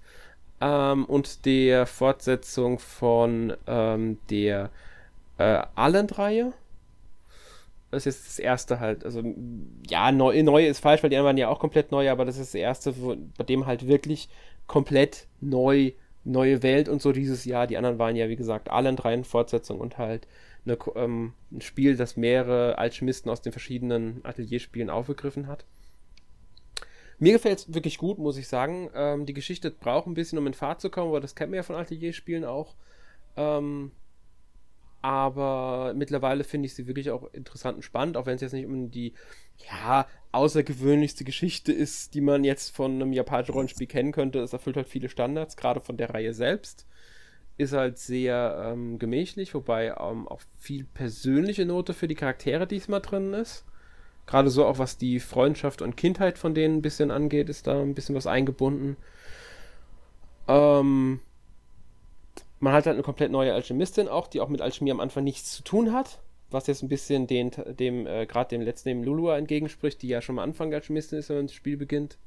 [0.62, 4.70] Ähm, und der Fortsetzung von ähm, der
[5.38, 6.54] äh, Alland-Reihe.
[7.90, 9.06] Das ist jetzt das erste halt.
[9.06, 9.24] Also,
[9.90, 12.38] ja, neu, neu ist falsch, weil die anderen waren ja auch komplett neu, aber das
[12.38, 14.30] ist das erste, wo, bei dem halt wirklich
[14.68, 15.94] komplett neu
[16.26, 17.68] neue Welt und so dieses Jahr.
[17.68, 20.28] Die anderen waren ja, wie gesagt, alle in dreien Fortsetzungen und halt
[20.66, 25.66] eine, ähm, ein Spiel, das mehrere Alchemisten aus den verschiedenen Atelierspielen aufgegriffen hat.
[27.18, 28.90] Mir gefällt es wirklich gut, muss ich sagen.
[28.94, 31.58] Ähm, die Geschichte braucht ein bisschen, um in Fahrt zu kommen, aber das kennt man
[31.58, 32.76] ja von Atelierspielen auch.
[33.38, 33.92] Ähm,
[35.06, 38.66] aber mittlerweile finde ich sie wirklich auch interessant und spannend, auch wenn es jetzt nicht
[38.66, 39.14] um die
[39.70, 44.40] ja, außergewöhnlichste Geschichte ist, die man jetzt von einem japanischen Rollenspiel kennen könnte.
[44.40, 46.88] Es erfüllt halt viele Standards, gerade von der Reihe selbst.
[47.56, 53.02] Ist halt sehr ähm, gemächlich, wobei ähm, auch viel persönliche Note für die Charaktere diesmal
[53.02, 53.64] drin ist.
[54.26, 57.80] Gerade so auch was die Freundschaft und Kindheit von denen ein bisschen angeht, ist da
[57.80, 58.98] ein bisschen was eingebunden.
[60.48, 61.20] Ähm,
[62.60, 65.52] man hat halt eine komplett neue Alchemistin auch, die auch mit Alchemie am Anfang nichts
[65.52, 66.20] zu tun hat.
[66.52, 70.22] Was jetzt ein bisschen den, dem, äh, gerade dem letzten, dem Lulua entgegenspricht, die ja
[70.22, 72.18] schon am Anfang Alchemistin ist, wenn das Spiel beginnt.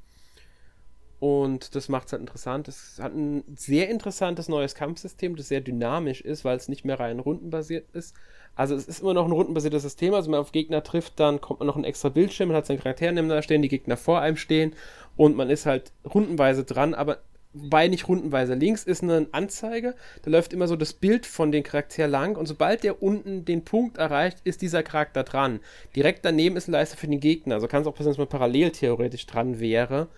[1.19, 2.67] Und das macht es halt interessant.
[2.67, 6.99] Es hat ein sehr interessantes neues Kampfsystem, das sehr dynamisch ist, weil es nicht mehr
[6.99, 8.15] rein rundenbasiert ist.
[8.55, 10.13] Also es ist immer noch ein rundenbasiertes System.
[10.13, 12.65] Also wenn man auf Gegner trifft, dann kommt man noch ein extra Bildschirm, man hat
[12.65, 14.73] seinen Charakter da stehen, die Gegner vor einem stehen
[15.17, 17.19] und man ist halt rundenweise dran, aber
[17.53, 18.53] Wobei nicht rundenweise.
[18.53, 22.45] Links ist eine Anzeige, da läuft immer so das Bild von den Charakter lang und
[22.45, 25.59] sobald der unten den Punkt erreicht, ist dieser Charakter dran.
[25.95, 28.27] Direkt daneben ist ein Leiste für den Gegner, also kann es auch passieren, dass man
[28.27, 30.09] parallel theoretisch dran wäre.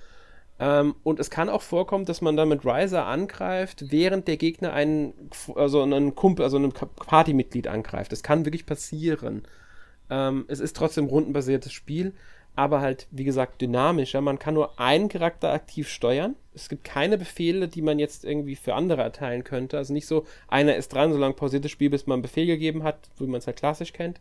[0.60, 4.74] Ähm, und es kann auch vorkommen, dass man dann mit Riser angreift, während der Gegner
[4.74, 5.14] einen,
[5.56, 8.12] also einen Kumpel, also ein Partymitglied angreift.
[8.12, 9.44] Das kann wirklich passieren.
[10.10, 12.14] Ähm, es ist trotzdem rundenbasiertes Spiel
[12.56, 14.22] aber halt, wie gesagt, dynamischer.
[14.22, 16.36] Man kann nur einen Charakter aktiv steuern.
[16.54, 19.78] Es gibt keine Befehle, die man jetzt irgendwie für andere erteilen könnte.
[19.78, 22.84] Also nicht so, einer ist dran, solange pausiert das Spiel, bis man einen Befehl gegeben
[22.84, 24.20] hat, wie man es halt klassisch kennt.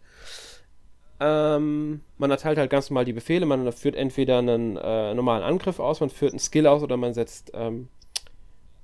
[1.18, 3.46] Ähm, man erteilt halt ganz normal die Befehle.
[3.46, 7.12] Man führt entweder einen äh, normalen Angriff aus, man führt einen Skill aus oder man
[7.12, 7.88] setzt ähm,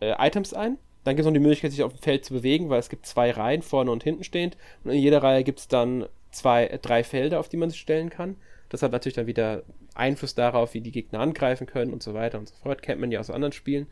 [0.01, 0.77] äh, Items ein.
[1.05, 3.07] Dann gibt es noch die Möglichkeit, sich auf dem Feld zu bewegen, weil es gibt
[3.07, 4.57] zwei Reihen, vorne und hinten stehend.
[4.83, 7.81] Und in jeder Reihe gibt es dann zwei, äh, drei Felder, auf die man sich
[7.81, 8.37] stellen kann.
[8.69, 9.63] Das hat natürlich dann wieder
[9.95, 12.83] Einfluss darauf, wie die Gegner angreifen können und so weiter und so fort.
[12.83, 13.87] Kennt man ja aus anderen Spielen.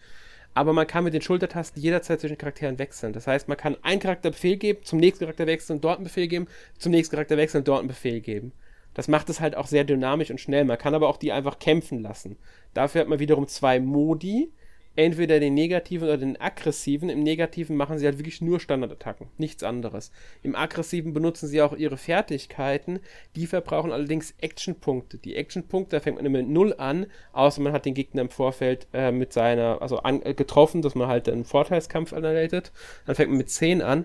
[0.54, 3.12] aber man kann mit den Schultertasten jederzeit zwischen Charakteren wechseln.
[3.12, 6.28] Das heißt, man kann einen Charakter Befehl geben, zum nächsten Charakter wechseln, dort einen Befehl
[6.28, 6.46] geben,
[6.78, 8.52] zum nächsten Charakter wechseln, dort einen Befehl geben.
[8.94, 10.64] Das macht es halt auch sehr dynamisch und schnell.
[10.64, 12.36] Man kann aber auch die einfach kämpfen lassen.
[12.72, 14.52] Dafür hat man wiederum zwei Modi
[14.96, 17.08] entweder den negativen oder den aggressiven.
[17.08, 20.10] Im negativen machen sie halt wirklich nur Standardattacken, nichts anderes.
[20.42, 23.00] Im aggressiven benutzen sie auch ihre Fertigkeiten,
[23.36, 25.18] die verbrauchen allerdings Actionpunkte.
[25.18, 28.30] Die Actionpunkte, da fängt man immer mit 0 an, außer man hat den Gegner im
[28.30, 32.72] Vorfeld äh, mit seiner, also an, äh, getroffen, dass man halt einen Vorteilskampf anleitet.
[33.06, 34.04] Dann fängt man mit 10 an.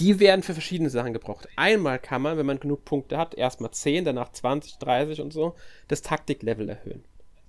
[0.00, 1.48] Die werden für verschiedene Sachen gebraucht.
[1.56, 5.54] Einmal kann man, wenn man genug Punkte hat, erstmal 10, danach 20, 30 und so,
[5.86, 7.04] das Taktiklevel erhöhen.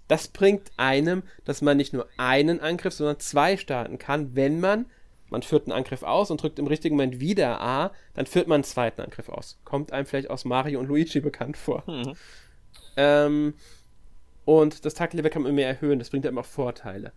[0.09, 4.87] Das bringt einem, dass man nicht nur einen Angriff, sondern zwei starten kann, wenn man,
[5.29, 8.55] man führt einen Angriff aus und drückt im richtigen Moment wieder A, dann führt man
[8.55, 9.59] einen zweiten Angriff aus.
[9.63, 11.83] Kommt einem vielleicht aus Mario und Luigi bekannt vor.
[11.85, 12.15] Mhm.
[12.97, 13.53] Ähm,
[14.45, 17.13] und das Taktlevel kann man mehr erhöhen, das bringt einem auch Vorteile.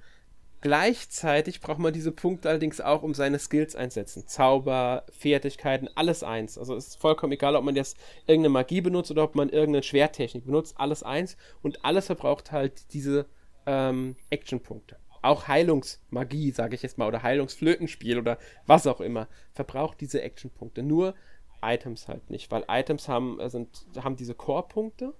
[0.62, 4.28] Gleichzeitig braucht man diese Punkte allerdings auch, um seine Skills einsetzen.
[4.28, 6.56] Zauber, Fertigkeiten, alles eins.
[6.56, 7.96] Also es ist vollkommen egal, ob man jetzt
[8.28, 11.36] irgendeine Magie benutzt oder ob man irgendeine Schwertechnik benutzt, alles eins.
[11.62, 13.26] Und alles verbraucht halt diese
[13.66, 14.98] ähm, Action-Punkte.
[15.20, 20.84] Auch Heilungsmagie, sage ich jetzt mal, oder Heilungsflötenspiel oder was auch immer, verbraucht diese Action-Punkte.
[20.84, 21.16] Nur
[21.60, 25.12] Items halt nicht, weil Items haben, äh, sind, haben diese Core-Punkte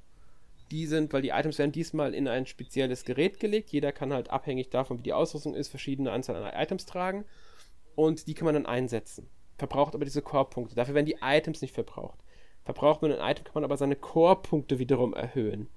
[0.73, 3.70] die sind, weil die Items werden diesmal in ein spezielles Gerät gelegt.
[3.70, 7.25] Jeder kann halt abhängig davon, wie die Ausrüstung ist, verschiedene Anzahl an Items tragen.
[7.95, 9.29] Und die kann man dann einsetzen.
[9.59, 10.75] Verbraucht aber diese Core-Punkte.
[10.75, 12.18] Dafür werden die Items nicht verbraucht.
[12.64, 15.68] Verbraucht man ein Item, kann man aber seine Core-Punkte wiederum erhöhen.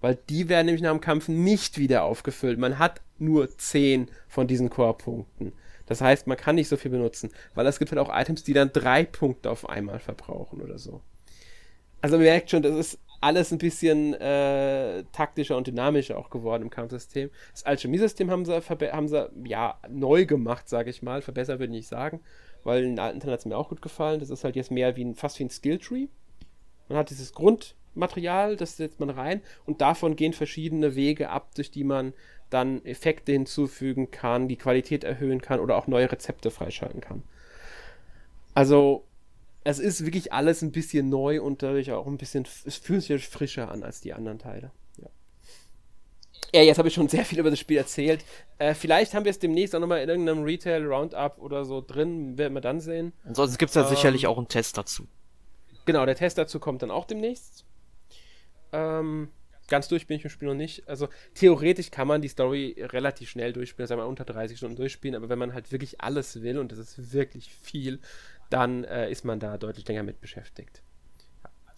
[0.00, 2.58] Weil die werden nämlich nach dem Kampf nicht wieder aufgefüllt.
[2.58, 5.52] Man hat nur 10 von diesen Core-Punkten.
[5.86, 7.30] Das heißt, man kann nicht so viel benutzen.
[7.54, 11.00] Weil es gibt halt auch Items, die dann drei Punkte auf einmal verbrauchen oder so.
[12.02, 16.62] Also man merkt schon, das ist alles ein bisschen äh, taktischer und dynamischer auch geworden
[16.62, 17.30] im Kampfsystem.
[17.52, 21.22] Das Alchemie-System haben sie, haben sie ja neu gemacht, sage ich mal.
[21.22, 22.20] Verbessert würde ich nicht sagen,
[22.64, 24.20] weil in alten Teilen hat es mir auch gut gefallen.
[24.20, 26.08] Das ist halt jetzt mehr wie ein, fast wie ein Skilltree.
[26.88, 31.70] Man hat dieses Grundmaterial, das setzt man rein und davon gehen verschiedene Wege ab, durch
[31.70, 32.12] die man
[32.50, 37.22] dann Effekte hinzufügen kann, die Qualität erhöhen kann oder auch neue Rezepte freischalten kann.
[38.54, 39.04] Also
[39.66, 43.26] es ist wirklich alles ein bisschen neu und dadurch auch ein bisschen, es fühlt sich
[43.26, 44.70] frischer an als die anderen Teile.
[44.96, 45.08] Ja,
[46.54, 48.24] ja jetzt habe ich schon sehr viel über das Spiel erzählt.
[48.58, 52.54] Äh, vielleicht haben wir es demnächst auch nochmal in irgendeinem Retail-Roundup oder so drin, werden
[52.54, 53.12] wir dann sehen.
[53.24, 55.08] Ansonsten gibt es ja ähm, sicherlich auch einen Test dazu.
[55.84, 57.64] Genau, der Test dazu kommt dann auch demnächst.
[58.72, 59.30] Ähm,
[59.66, 60.88] ganz durch bin ich im Spiel noch nicht.
[60.88, 65.16] Also theoretisch kann man die Story relativ schnell durchspielen, sagen wir unter 30 Stunden durchspielen,
[65.16, 67.98] aber wenn man halt wirklich alles will, und das ist wirklich viel,
[68.50, 70.82] dann äh, ist man da deutlich länger mit beschäftigt.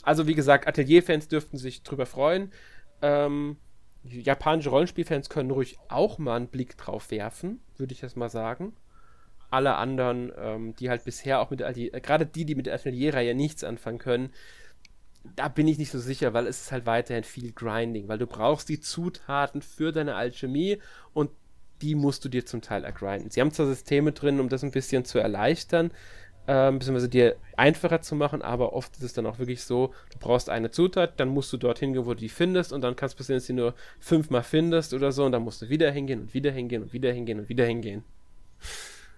[0.02, 2.52] Also wie gesagt, Atelier-Fans dürften sich drüber freuen.
[3.02, 3.56] Ähm,
[4.04, 8.74] japanische Rollenspielfans können ruhig auch mal einen Blick drauf werfen, würde ich jetzt mal sagen.
[9.50, 12.74] Alle anderen, ähm, die halt bisher auch mit Atelier, äh, gerade die, die mit der
[12.74, 14.30] Atelier-Reihe nichts anfangen können,
[15.36, 18.26] da bin ich nicht so sicher, weil es ist halt weiterhin viel Grinding, weil du
[18.26, 20.78] brauchst die Zutaten für deine Alchemie
[21.12, 21.30] und
[21.82, 23.30] die musst du dir zum Teil ergrinden.
[23.30, 25.92] Sie haben zwar Systeme drin, um das ein bisschen zu erleichtern,
[26.50, 30.18] ähm, beziehungsweise dir einfacher zu machen, aber oft ist es dann auch wirklich so, du
[30.18, 33.14] brauchst eine Zutat, dann musst du dorthin gehen, wo du die findest und dann kannst
[33.14, 35.90] du passieren, dass du die nur fünfmal findest oder so und dann musst du wieder
[35.90, 38.02] hingehen und wieder hingehen und wieder hingehen und wieder hingehen.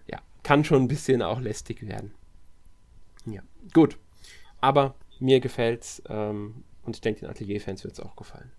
[0.08, 2.12] Ja, kann schon ein bisschen auch lästig werden.
[3.26, 3.96] Ja, gut.
[4.60, 8.50] Aber mir gefällt's ähm, und ich denke, den Atelier-Fans wird es auch gefallen.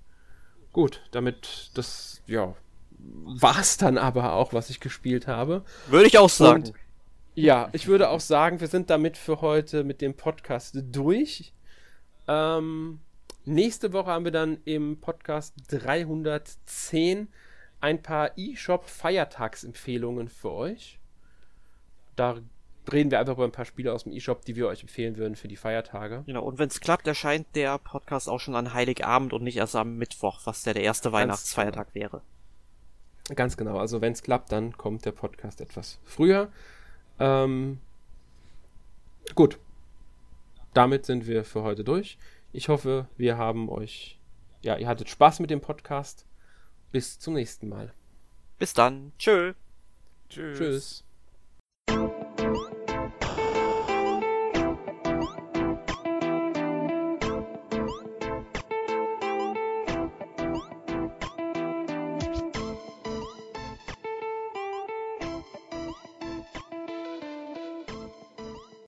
[0.71, 2.55] Gut, damit das, ja,
[2.97, 5.65] war es dann aber auch, was ich gespielt habe.
[5.87, 6.63] Würde ich auch sagen.
[6.63, 6.73] Und
[7.35, 11.53] ja, ich würde auch sagen, wir sind damit für heute mit dem Podcast durch.
[12.27, 12.99] Ähm,
[13.45, 17.27] nächste Woche haben wir dann im Podcast 310
[17.79, 20.99] ein paar eShop-Feiertagsempfehlungen für euch.
[22.15, 22.37] Da
[22.91, 25.35] reden wir einfach über ein paar Spiele aus dem eShop, die wir euch empfehlen würden
[25.35, 26.23] für die Feiertage.
[26.25, 29.75] Genau, und wenn es klappt, erscheint der Podcast auch schon an Heiligabend und nicht erst
[29.75, 32.03] am Mittwoch, was der, der erste Weihnachtsfeiertag genau.
[32.05, 32.21] wäre.
[33.35, 36.51] Ganz genau, also wenn es klappt, dann kommt der Podcast etwas früher.
[37.21, 37.79] Ähm,
[39.35, 39.59] gut.
[40.73, 42.17] Damit sind wir für heute durch.
[42.51, 44.19] Ich hoffe, wir haben euch,
[44.61, 46.25] ja, ihr hattet Spaß mit dem Podcast.
[46.91, 47.93] Bis zum nächsten Mal.
[48.57, 49.13] Bis dann.
[49.17, 49.53] Tschö.
[50.29, 51.03] Tschüss.
[51.87, 52.70] Tschüss.